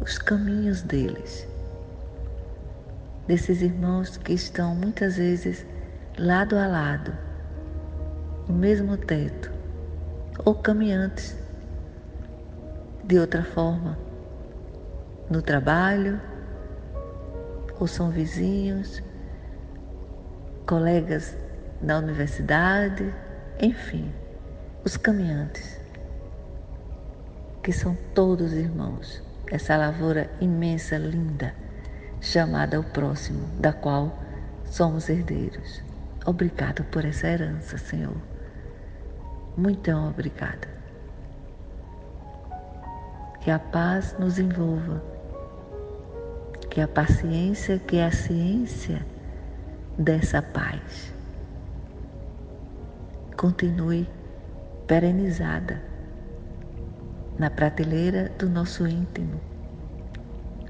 os 0.00 0.16
caminhos 0.16 0.82
deles, 0.82 1.46
desses 3.26 3.60
irmãos 3.60 4.16
que 4.16 4.32
estão 4.32 4.74
muitas 4.74 5.16
vezes 5.16 5.66
lado 6.18 6.56
a 6.56 6.66
lado, 6.66 7.12
no 8.48 8.54
mesmo 8.54 8.96
teto, 8.96 9.52
ou 10.44 10.54
caminhantes 10.54 11.36
de 13.04 13.18
outra 13.18 13.44
forma, 13.44 13.98
no 15.28 15.42
trabalho, 15.42 16.20
ou 17.78 17.86
são 17.86 18.10
vizinhos, 18.10 19.02
colegas 20.66 21.36
na 21.82 21.98
universidade, 21.98 23.14
enfim, 23.60 24.12
os 24.84 24.96
caminhantes, 24.96 25.80
que 27.62 27.72
são 27.72 27.96
todos 28.14 28.52
irmãos, 28.52 29.22
essa 29.50 29.76
lavoura 29.76 30.30
imensa, 30.40 30.96
linda, 30.96 31.54
chamada 32.20 32.78
o 32.78 32.84
próximo, 32.84 33.48
da 33.58 33.72
qual 33.72 34.16
somos 34.64 35.08
herdeiros. 35.08 35.82
Obrigado 36.24 36.84
por 36.84 37.04
essa 37.04 37.26
herança, 37.26 37.76
Senhor. 37.76 38.16
Muito 39.56 39.90
obrigada. 39.90 40.68
Que 43.40 43.50
a 43.50 43.58
paz 43.58 44.14
nos 44.18 44.38
envolva, 44.38 45.02
que 46.70 46.80
a 46.80 46.86
paciência, 46.86 47.78
que 47.78 47.96
é 47.96 48.06
a 48.06 48.12
ciência 48.12 49.04
dessa 49.98 50.40
paz 50.40 51.12
continue 53.36 54.06
perenizada 54.86 55.89
na 57.40 57.48
prateleira 57.48 58.30
do 58.38 58.50
nosso 58.50 58.86
íntimo 58.86 59.40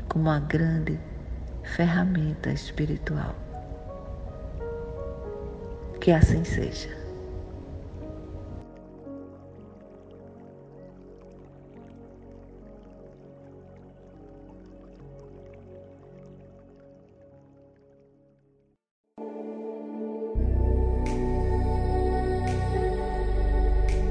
como 0.08 0.26
uma 0.26 0.38
grande 0.38 1.00
ferramenta 1.74 2.52
espiritual. 2.52 3.34
Que 6.00 6.12
assim 6.12 6.44
seja. 6.44 6.88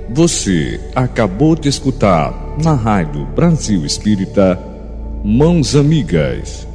Você 0.09 0.81
acabou 0.93 1.55
de 1.55 1.69
escutar 1.69 2.48
na 2.63 2.73
Rádio 2.73 3.25
Brasil 3.25 3.85
Espírita 3.85 4.59
Mãos 5.23 5.75
Amigas 5.75 6.68